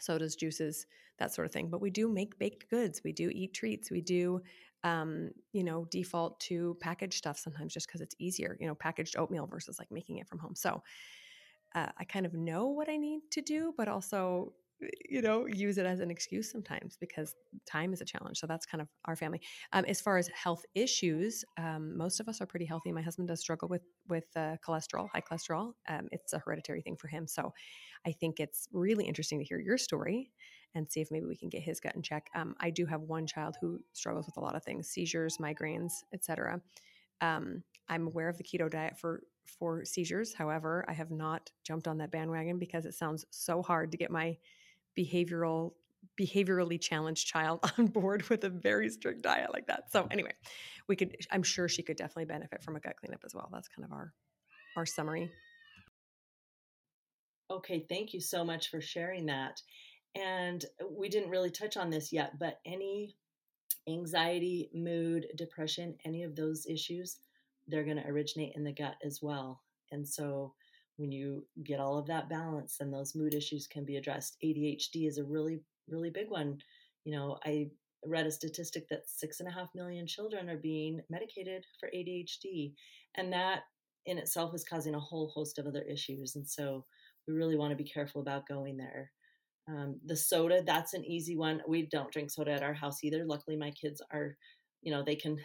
sodas, 0.00 0.36
juices, 0.36 0.86
that 1.18 1.32
sort 1.32 1.46
of 1.46 1.52
thing. 1.52 1.68
But 1.68 1.80
we 1.80 1.90
do 1.90 2.08
make 2.08 2.38
baked 2.38 2.68
goods. 2.68 3.02
We 3.04 3.12
do 3.12 3.30
eat 3.30 3.54
treats. 3.54 3.90
We 3.90 4.00
do, 4.00 4.40
um, 4.82 5.30
you 5.52 5.64
know, 5.64 5.86
default 5.90 6.40
to 6.40 6.76
packaged 6.80 7.14
stuff 7.14 7.38
sometimes 7.38 7.72
just 7.72 7.86
because 7.86 8.00
it's 8.00 8.14
easier, 8.18 8.56
you 8.60 8.66
know, 8.66 8.74
packaged 8.74 9.16
oatmeal 9.16 9.46
versus 9.46 9.78
like 9.78 9.90
making 9.90 10.18
it 10.18 10.28
from 10.28 10.38
home. 10.38 10.54
So 10.54 10.82
uh, 11.74 11.88
I 11.98 12.04
kind 12.04 12.26
of 12.26 12.34
know 12.34 12.68
what 12.68 12.88
I 12.88 12.96
need 12.96 13.22
to 13.32 13.40
do, 13.40 13.74
but 13.76 13.88
also 13.88 14.52
you 15.08 15.22
know, 15.22 15.46
use 15.46 15.78
it 15.78 15.86
as 15.86 16.00
an 16.00 16.10
excuse 16.10 16.50
sometimes 16.50 16.96
because 16.98 17.34
time 17.66 17.92
is 17.92 18.00
a 18.00 18.04
challenge. 18.04 18.38
So 18.38 18.46
that's 18.46 18.66
kind 18.66 18.82
of 18.82 18.88
our 19.04 19.16
family. 19.16 19.40
Um, 19.72 19.84
as 19.86 20.00
far 20.00 20.18
as 20.18 20.28
health 20.28 20.64
issues, 20.74 21.44
um, 21.56 21.96
most 21.96 22.20
of 22.20 22.28
us 22.28 22.40
are 22.40 22.46
pretty 22.46 22.64
healthy. 22.66 22.92
My 22.92 23.02
husband 23.02 23.28
does 23.28 23.40
struggle 23.40 23.68
with 23.68 23.82
with 24.08 24.24
uh, 24.36 24.56
cholesterol, 24.66 25.08
high 25.12 25.22
cholesterol. 25.22 25.72
Um, 25.88 26.08
it's 26.10 26.32
a 26.32 26.38
hereditary 26.38 26.82
thing 26.82 26.96
for 26.96 27.08
him. 27.08 27.26
So 27.26 27.52
I 28.06 28.12
think 28.12 28.40
it's 28.40 28.68
really 28.72 29.04
interesting 29.06 29.38
to 29.38 29.44
hear 29.44 29.60
your 29.60 29.78
story 29.78 30.30
and 30.74 30.90
see 30.90 31.00
if 31.00 31.10
maybe 31.10 31.26
we 31.26 31.36
can 31.36 31.48
get 31.48 31.62
his 31.62 31.78
gut 31.78 31.94
in 31.94 32.02
check. 32.02 32.28
Um, 32.34 32.54
I 32.60 32.70
do 32.70 32.84
have 32.86 33.02
one 33.02 33.26
child 33.26 33.56
who 33.60 33.78
struggles 33.92 34.26
with 34.26 34.36
a 34.36 34.40
lot 34.40 34.56
of 34.56 34.64
things: 34.64 34.88
seizures, 34.88 35.38
migraines, 35.38 35.92
etc. 36.12 36.60
Um, 37.20 37.62
I'm 37.88 38.06
aware 38.06 38.28
of 38.28 38.38
the 38.38 38.44
keto 38.44 38.70
diet 38.70 38.98
for 38.98 39.22
for 39.46 39.84
seizures. 39.84 40.34
However, 40.34 40.84
I 40.88 40.94
have 40.94 41.10
not 41.10 41.50
jumped 41.64 41.86
on 41.86 41.98
that 41.98 42.10
bandwagon 42.10 42.58
because 42.58 42.86
it 42.86 42.94
sounds 42.94 43.24
so 43.30 43.62
hard 43.62 43.92
to 43.92 43.98
get 43.98 44.10
my 44.10 44.36
behavioral 44.98 45.72
behaviorally 46.20 46.80
challenged 46.80 47.26
child 47.26 47.60
on 47.78 47.86
board 47.86 48.28
with 48.28 48.44
a 48.44 48.48
very 48.48 48.88
strict 48.88 49.22
diet 49.22 49.52
like 49.52 49.66
that. 49.66 49.90
So 49.90 50.06
anyway, 50.10 50.32
we 50.88 50.96
could 50.96 51.16
I'm 51.30 51.42
sure 51.42 51.68
she 51.68 51.82
could 51.82 51.96
definitely 51.96 52.26
benefit 52.26 52.62
from 52.62 52.76
a 52.76 52.80
gut 52.80 52.96
cleanup 52.96 53.22
as 53.24 53.34
well. 53.34 53.48
That's 53.52 53.68
kind 53.68 53.84
of 53.84 53.92
our 53.92 54.12
our 54.76 54.86
summary. 54.86 55.30
Okay, 57.50 57.84
thank 57.88 58.14
you 58.14 58.20
so 58.20 58.44
much 58.44 58.70
for 58.70 58.80
sharing 58.80 59.26
that. 59.26 59.60
And 60.14 60.64
uh, 60.80 60.86
we 60.88 61.08
didn't 61.08 61.30
really 61.30 61.50
touch 61.50 61.76
on 61.76 61.90
this 61.90 62.12
yet, 62.12 62.38
but 62.38 62.60
any 62.64 63.16
anxiety, 63.88 64.70
mood, 64.72 65.26
depression, 65.36 65.96
any 66.04 66.22
of 66.22 66.34
those 66.36 66.66
issues, 66.66 67.18
they're 67.68 67.84
going 67.84 67.98
to 67.98 68.06
originate 68.06 68.54
in 68.56 68.64
the 68.64 68.72
gut 68.72 68.94
as 69.04 69.20
well. 69.22 69.60
And 69.92 70.06
so 70.08 70.54
when 70.96 71.10
you 71.12 71.44
get 71.64 71.80
all 71.80 71.98
of 71.98 72.06
that 72.06 72.28
balance, 72.28 72.76
then 72.78 72.90
those 72.90 73.14
mood 73.14 73.34
issues 73.34 73.66
can 73.66 73.84
be 73.84 73.96
addressed. 73.96 74.36
ADHD 74.44 75.08
is 75.08 75.18
a 75.18 75.24
really, 75.24 75.60
really 75.88 76.10
big 76.10 76.30
one. 76.30 76.58
You 77.04 77.12
know, 77.12 77.38
I 77.44 77.70
read 78.06 78.26
a 78.26 78.30
statistic 78.30 78.88
that 78.88 79.08
six 79.08 79.40
and 79.40 79.48
a 79.48 79.52
half 79.52 79.68
million 79.74 80.06
children 80.06 80.48
are 80.48 80.56
being 80.56 81.00
medicated 81.10 81.64
for 81.80 81.90
ADHD. 81.94 82.72
And 83.16 83.32
that 83.32 83.60
in 84.06 84.18
itself 84.18 84.54
is 84.54 84.64
causing 84.64 84.94
a 84.94 85.00
whole 85.00 85.32
host 85.34 85.58
of 85.58 85.66
other 85.66 85.82
issues. 85.82 86.36
And 86.36 86.46
so 86.46 86.84
we 87.26 87.34
really 87.34 87.56
want 87.56 87.70
to 87.70 87.82
be 87.82 87.88
careful 87.88 88.20
about 88.20 88.48
going 88.48 88.76
there. 88.76 89.10
Um, 89.68 89.98
the 90.04 90.16
soda, 90.16 90.62
that's 90.64 90.92
an 90.94 91.04
easy 91.04 91.36
one. 91.36 91.62
We 91.66 91.86
don't 91.86 92.12
drink 92.12 92.30
soda 92.30 92.52
at 92.52 92.62
our 92.62 92.74
house 92.74 93.02
either. 93.02 93.24
Luckily, 93.24 93.56
my 93.56 93.70
kids 93.70 94.02
are, 94.12 94.36
you 94.82 94.92
know, 94.92 95.02
they 95.02 95.16
can 95.16 95.38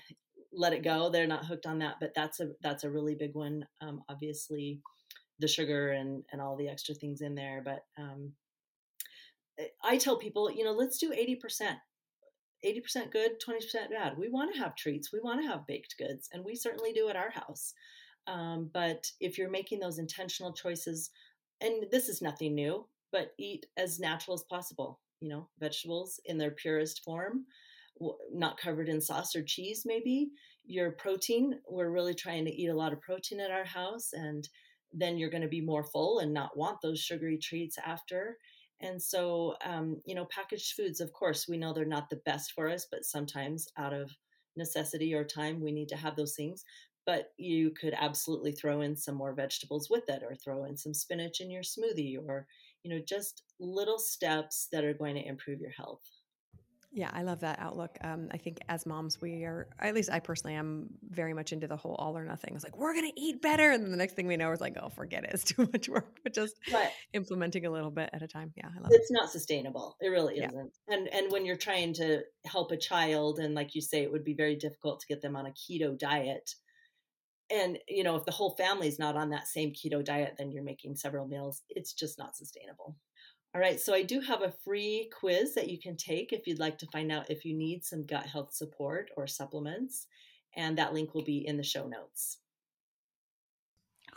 let 0.51 0.73
it 0.73 0.83
go. 0.83 1.09
They're 1.09 1.27
not 1.27 1.45
hooked 1.45 1.65
on 1.65 1.79
that, 1.79 1.95
but 2.01 2.11
that's 2.15 2.41
a 2.41 2.49
that's 2.61 2.83
a 2.83 2.89
really 2.89 3.15
big 3.15 3.33
one. 3.33 3.65
Um, 3.81 4.01
obviously, 4.09 4.81
the 5.39 5.47
sugar 5.47 5.91
and 5.91 6.23
and 6.31 6.41
all 6.41 6.55
the 6.55 6.69
extra 6.69 6.95
things 6.95 7.21
in 7.21 7.35
there. 7.35 7.61
But 7.63 7.85
um, 7.97 8.33
eh, 9.57 9.67
I 9.83 9.97
tell 9.97 10.17
people, 10.17 10.51
you 10.51 10.63
know, 10.63 10.73
let's 10.73 10.97
do 10.97 11.13
eighty 11.13 11.35
percent. 11.35 11.77
80% 12.65 13.11
good, 13.11 13.39
20% 13.39 13.89
bad. 13.89 14.17
We 14.17 14.27
want 14.27 14.53
to 14.53 14.59
have 14.59 14.75
treats. 14.75 15.13
We 15.13 15.21
want 15.21 15.41
to 15.41 15.47
have 15.47 15.65
baked 15.65 15.95
goods, 15.97 16.29
and 16.33 16.43
we 16.43 16.55
certainly 16.55 16.91
do 16.91 17.07
at 17.07 17.15
our 17.15 17.29
house. 17.29 17.73
Um, 18.27 18.69
but 18.73 19.09
if 19.19 19.37
you're 19.37 19.49
making 19.49 19.79
those 19.79 19.97
intentional 19.97 20.53
choices, 20.53 21.09
and 21.61 21.85
this 21.91 22.09
is 22.09 22.21
nothing 22.21 22.55
new, 22.55 22.85
but 23.11 23.31
eat 23.37 23.65
as 23.77 23.99
natural 23.99 24.35
as 24.35 24.43
possible. 24.43 24.99
You 25.21 25.29
know, 25.29 25.49
vegetables 25.59 26.19
in 26.25 26.37
their 26.37 26.51
purest 26.51 27.03
form, 27.03 27.45
not 28.31 28.59
covered 28.59 28.87
in 28.87 29.01
sauce 29.01 29.35
or 29.35 29.43
cheese, 29.43 29.83
maybe. 29.85 30.29
Your 30.65 30.91
protein, 30.91 31.59
we're 31.69 31.89
really 31.89 32.13
trying 32.13 32.45
to 32.45 32.51
eat 32.53 32.69
a 32.69 32.75
lot 32.75 32.93
of 32.93 33.01
protein 33.01 33.39
at 33.39 33.51
our 33.51 33.65
house, 33.65 34.11
and 34.13 34.47
then 34.93 35.17
you're 35.17 35.29
going 35.29 35.43
to 35.43 35.47
be 35.47 35.61
more 35.61 35.83
full 35.83 36.19
and 36.19 36.33
not 36.33 36.57
want 36.57 36.81
those 36.81 36.99
sugary 36.99 37.37
treats 37.37 37.77
after. 37.85 38.37
And 38.81 39.01
so, 39.01 39.55
um, 39.65 40.01
you 40.05 40.15
know, 40.15 40.25
packaged 40.25 40.73
foods, 40.75 41.01
of 41.01 41.11
course, 41.13 41.47
we 41.47 41.57
know 41.57 41.73
they're 41.73 41.85
not 41.85 42.09
the 42.09 42.21
best 42.25 42.53
for 42.53 42.69
us, 42.69 42.87
but 42.89 43.05
sometimes 43.05 43.67
out 43.77 43.93
of 43.93 44.11
necessity 44.55 45.13
or 45.13 45.23
time, 45.23 45.61
we 45.61 45.71
need 45.71 45.89
to 45.89 45.97
have 45.97 46.15
those 46.15 46.35
things 46.35 46.63
but 47.09 47.31
you 47.37 47.71
could 47.71 47.95
absolutely 47.97 48.51
throw 48.51 48.81
in 48.81 48.95
some 48.95 49.15
more 49.15 49.33
vegetables 49.33 49.89
with 49.89 50.07
it 50.09 50.21
or 50.21 50.35
throw 50.35 50.65
in 50.65 50.77
some 50.77 50.93
spinach 50.93 51.41
in 51.41 51.49
your 51.49 51.63
smoothie 51.63 52.15
or 52.27 52.45
you 52.83 52.93
know 52.93 53.01
just 53.03 53.41
little 53.59 53.97
steps 53.97 54.67
that 54.71 54.83
are 54.83 54.93
going 54.93 55.15
to 55.15 55.27
improve 55.27 55.59
your 55.59 55.71
health 55.71 56.03
yeah, 56.91 57.11
I 57.13 57.21
love 57.21 57.41
that 57.41 57.59
outlook. 57.59 57.97
Um, 58.01 58.29
I 58.31 58.37
think 58.37 58.59
as 58.67 58.85
moms, 58.85 59.21
we 59.21 59.43
are, 59.43 59.67
at 59.79 59.93
least 59.93 60.09
I 60.11 60.19
personally 60.19 60.55
am 60.55 60.87
very 61.07 61.33
much 61.33 61.53
into 61.53 61.67
the 61.67 61.77
whole 61.77 61.95
all 61.95 62.17
or 62.17 62.25
nothing. 62.25 62.55
It's 62.55 62.63
like, 62.63 62.77
we're 62.77 62.93
going 62.93 63.09
to 63.09 63.19
eat 63.19 63.41
better. 63.41 63.69
And 63.71 63.83
then 63.83 63.91
the 63.91 63.97
next 63.97 64.15
thing 64.15 64.25
we 64.25 64.37
know 64.37 64.51
is 64.51 64.59
like, 64.59 64.75
oh, 64.81 64.89
forget 64.89 65.23
it. 65.23 65.31
It's 65.33 65.43
too 65.55 65.69
much 65.71 65.87
work, 65.87 66.19
but 66.23 66.33
just 66.33 66.55
right. 66.73 66.89
implementing 67.13 67.65
a 67.65 67.69
little 67.69 67.91
bit 67.91 68.09
at 68.11 68.23
a 68.23 68.27
time. 68.27 68.51
Yeah, 68.55 68.67
I 68.75 68.81
love 68.81 68.91
it's 68.91 69.11
it. 69.11 69.13
not 69.13 69.29
sustainable. 69.29 69.97
It 70.01 70.07
really 70.07 70.37
yeah. 70.37 70.47
isn't. 70.47 70.73
And, 70.87 71.07
and 71.13 71.31
when 71.31 71.45
you're 71.45 71.57
trying 71.57 71.93
to 71.95 72.23
help 72.45 72.71
a 72.71 72.77
child, 72.77 73.37
and 73.39 73.53
like 73.53 73.75
you 73.75 73.81
say, 73.81 74.01
it 74.01 74.11
would 74.11 74.25
be 74.25 74.33
very 74.33 74.55
difficult 74.55 75.01
to 75.01 75.07
get 75.07 75.21
them 75.21 75.35
on 75.35 75.45
a 75.45 75.51
keto 75.51 75.97
diet 75.97 76.55
and 77.51 77.79
you 77.87 78.03
know 78.03 78.15
if 78.15 78.25
the 78.25 78.31
whole 78.31 78.51
family's 78.51 78.99
not 78.99 79.15
on 79.15 79.31
that 79.31 79.47
same 79.47 79.71
keto 79.71 80.03
diet 80.05 80.35
then 80.37 80.51
you're 80.51 80.63
making 80.63 80.95
several 80.95 81.27
meals 81.27 81.63
it's 81.69 81.93
just 81.93 82.19
not 82.19 82.35
sustainable 82.35 82.95
all 83.53 83.61
right 83.61 83.79
so 83.79 83.93
i 83.93 84.01
do 84.01 84.19
have 84.19 84.41
a 84.41 84.53
free 84.63 85.09
quiz 85.17 85.53
that 85.55 85.69
you 85.69 85.79
can 85.79 85.95
take 85.95 86.31
if 86.33 86.47
you'd 86.47 86.59
like 86.59 86.77
to 86.77 86.87
find 86.87 87.11
out 87.11 87.29
if 87.29 87.45
you 87.45 87.53
need 87.53 87.83
some 87.83 88.05
gut 88.05 88.25
health 88.25 88.53
support 88.53 89.09
or 89.17 89.27
supplements 89.27 90.07
and 90.55 90.77
that 90.77 90.93
link 90.93 91.13
will 91.13 91.23
be 91.23 91.45
in 91.45 91.57
the 91.57 91.63
show 91.63 91.87
notes 91.87 92.37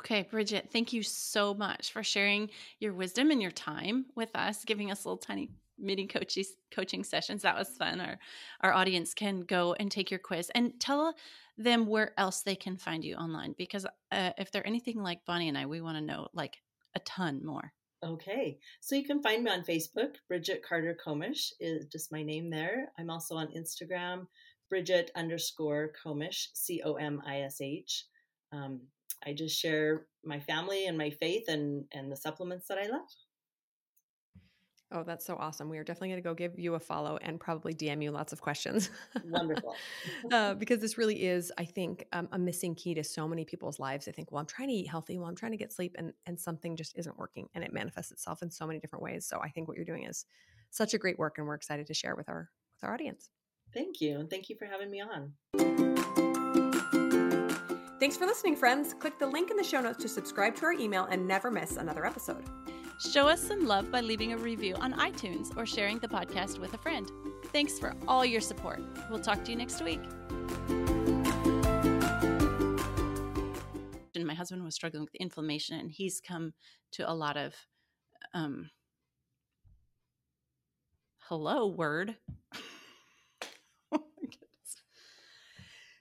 Okay, 0.00 0.26
Brigette, 0.28 0.72
thank 0.72 0.92
you 0.92 1.02
so 1.04 1.54
much 1.54 1.92
for 1.92 2.02
sharing 2.02 2.50
your 2.80 2.92
wisdom 2.92 3.30
and 3.30 3.40
your 3.40 3.52
time 3.52 4.06
with 4.16 4.30
us, 4.34 4.64
giving 4.64 4.90
us 4.90 5.04
little 5.06 5.18
tiny 5.18 5.50
mini 5.78 6.06
coaching 6.06 6.44
coaching 6.70 7.04
sessions. 7.04 7.42
That 7.42 7.56
was 7.56 7.68
fun. 7.68 8.00
Our 8.00 8.18
our 8.62 8.72
audience 8.72 9.14
can 9.14 9.40
go 9.40 9.74
and 9.78 9.90
take 9.90 10.10
your 10.10 10.20
quiz 10.20 10.50
and 10.54 10.72
tell 10.80 11.14
them 11.58 11.86
where 11.86 12.12
else 12.18 12.42
they 12.42 12.56
can 12.56 12.76
find 12.76 13.04
you 13.04 13.16
online 13.16 13.54
because 13.58 13.86
uh, 14.10 14.30
if 14.38 14.50
they're 14.50 14.66
anything 14.66 15.02
like 15.02 15.24
Bonnie 15.26 15.48
and 15.48 15.58
I, 15.58 15.66
we 15.66 15.80
want 15.80 15.98
to 15.98 16.04
know 16.04 16.28
like 16.32 16.56
a 16.94 17.00
ton 17.00 17.44
more. 17.44 17.72
Okay, 18.04 18.58
so 18.80 18.96
you 18.96 19.04
can 19.04 19.22
find 19.22 19.44
me 19.44 19.50
on 19.52 19.62
Facebook. 19.62 20.16
Brigette 20.28 20.64
Carter 20.68 20.96
Comish 21.06 21.52
is 21.60 21.86
just 21.86 22.10
my 22.10 22.22
name 22.22 22.50
there. 22.50 22.90
I'm 22.98 23.10
also 23.10 23.36
on 23.36 23.46
Instagram, 23.56 24.26
Brigette 24.68 25.12
underscore 25.14 25.92
Comish, 26.04 26.48
C 26.52 26.82
O 26.84 26.94
M 26.94 27.22
I 27.24 27.42
S 27.42 27.60
H. 27.60 28.06
Um, 28.50 28.80
I 29.24 29.32
just 29.32 29.56
share 29.56 30.06
my 30.24 30.40
family 30.40 30.86
and 30.86 30.98
my 30.98 31.10
faith 31.10 31.44
and 31.46 31.84
and 31.92 32.10
the 32.10 32.16
supplements 32.16 32.66
that 32.66 32.78
I 32.78 32.88
love. 32.88 33.06
Oh, 34.94 35.02
that's 35.02 35.24
so 35.24 35.36
awesome. 35.36 35.68
We 35.68 35.78
are 35.78 35.84
definitely 35.84 36.10
going 36.10 36.22
to 36.22 36.28
go 36.28 36.34
give 36.34 36.58
you 36.58 36.74
a 36.74 36.80
follow 36.80 37.18
and 37.22 37.40
probably 37.40 37.72
DM 37.72 38.02
you 38.02 38.10
lots 38.10 38.32
of 38.32 38.40
questions. 38.40 38.90
Wonderful. 39.24 39.74
uh, 40.30 40.54
because 40.54 40.80
this 40.80 40.98
really 40.98 41.24
is, 41.24 41.50
I 41.56 41.64
think, 41.64 42.06
um, 42.12 42.28
a 42.32 42.38
missing 42.38 42.74
key 42.74 42.94
to 42.94 43.04
so 43.04 43.26
many 43.26 43.44
people's 43.44 43.80
lives. 43.80 44.04
They 44.04 44.12
think, 44.12 44.30
well, 44.30 44.40
I'm 44.40 44.46
trying 44.46 44.68
to 44.68 44.74
eat 44.74 44.88
healthy. 44.88 45.18
Well, 45.18 45.28
I'm 45.28 45.36
trying 45.36 45.52
to 45.52 45.58
get 45.58 45.72
sleep 45.72 45.94
and, 45.98 46.12
and 46.26 46.38
something 46.38 46.76
just 46.76 46.96
isn't 46.96 47.18
working 47.18 47.48
and 47.54 47.64
it 47.64 47.72
manifests 47.72 48.12
itself 48.12 48.42
in 48.42 48.50
so 48.50 48.66
many 48.66 48.78
different 48.78 49.02
ways. 49.02 49.24
So 49.24 49.40
I 49.42 49.48
think 49.48 49.66
what 49.66 49.76
you're 49.76 49.86
doing 49.86 50.04
is 50.04 50.26
such 50.70 50.92
a 50.92 50.98
great 50.98 51.18
work 51.18 51.38
and 51.38 51.46
we're 51.46 51.54
excited 51.54 51.86
to 51.86 51.94
share 51.94 52.14
with 52.14 52.28
our, 52.28 52.50
with 52.76 52.88
our 52.88 52.94
audience. 52.94 53.30
Thank 53.72 54.00
you. 54.02 54.18
And 54.18 54.28
thank 54.28 54.50
you 54.50 54.56
for 54.56 54.66
having 54.66 54.90
me 54.90 55.00
on. 55.00 56.31
Thanks 58.02 58.16
for 58.16 58.26
listening, 58.26 58.56
friends. 58.56 58.94
Click 58.94 59.16
the 59.20 59.28
link 59.28 59.52
in 59.52 59.56
the 59.56 59.62
show 59.62 59.80
notes 59.80 60.02
to 60.02 60.08
subscribe 60.08 60.56
to 60.56 60.64
our 60.64 60.72
email 60.72 61.04
and 61.04 61.24
never 61.24 61.52
miss 61.52 61.76
another 61.76 62.04
episode. 62.04 62.42
Show 62.98 63.28
us 63.28 63.40
some 63.40 63.64
love 63.64 63.92
by 63.92 64.00
leaving 64.00 64.32
a 64.32 64.36
review 64.36 64.74
on 64.74 64.92
iTunes 64.94 65.56
or 65.56 65.64
sharing 65.64 66.00
the 66.00 66.08
podcast 66.08 66.58
with 66.58 66.74
a 66.74 66.78
friend. 66.78 67.08
Thanks 67.52 67.78
for 67.78 67.94
all 68.08 68.24
your 68.24 68.40
support. 68.40 68.82
We'll 69.08 69.20
talk 69.20 69.44
to 69.44 69.52
you 69.52 69.56
next 69.56 69.84
week. 69.84 70.00
And 74.16 74.26
my 74.26 74.34
husband 74.34 74.64
was 74.64 74.74
struggling 74.74 75.04
with 75.04 75.14
inflammation, 75.14 75.78
and 75.78 75.88
he's 75.88 76.20
come 76.20 76.54
to 76.94 77.08
a 77.08 77.14
lot 77.14 77.36
of 77.36 77.54
um, 78.34 78.70
hello 81.28 81.68
word. 81.68 82.16
oh 83.92 84.02
my 84.18 84.22
goodness. 84.22 84.82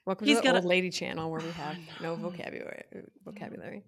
Welcome 0.04 0.26
he's 0.26 0.38
to 0.38 0.42
the 0.42 0.54
old 0.54 0.64
a, 0.64 0.68
lady 0.68 0.90
channel 0.90 1.30
where 1.30 1.40
we 1.40 1.50
have 1.52 1.76
no 2.00 2.16
vocabulary 2.16 2.82
vocabulary. 3.24 3.84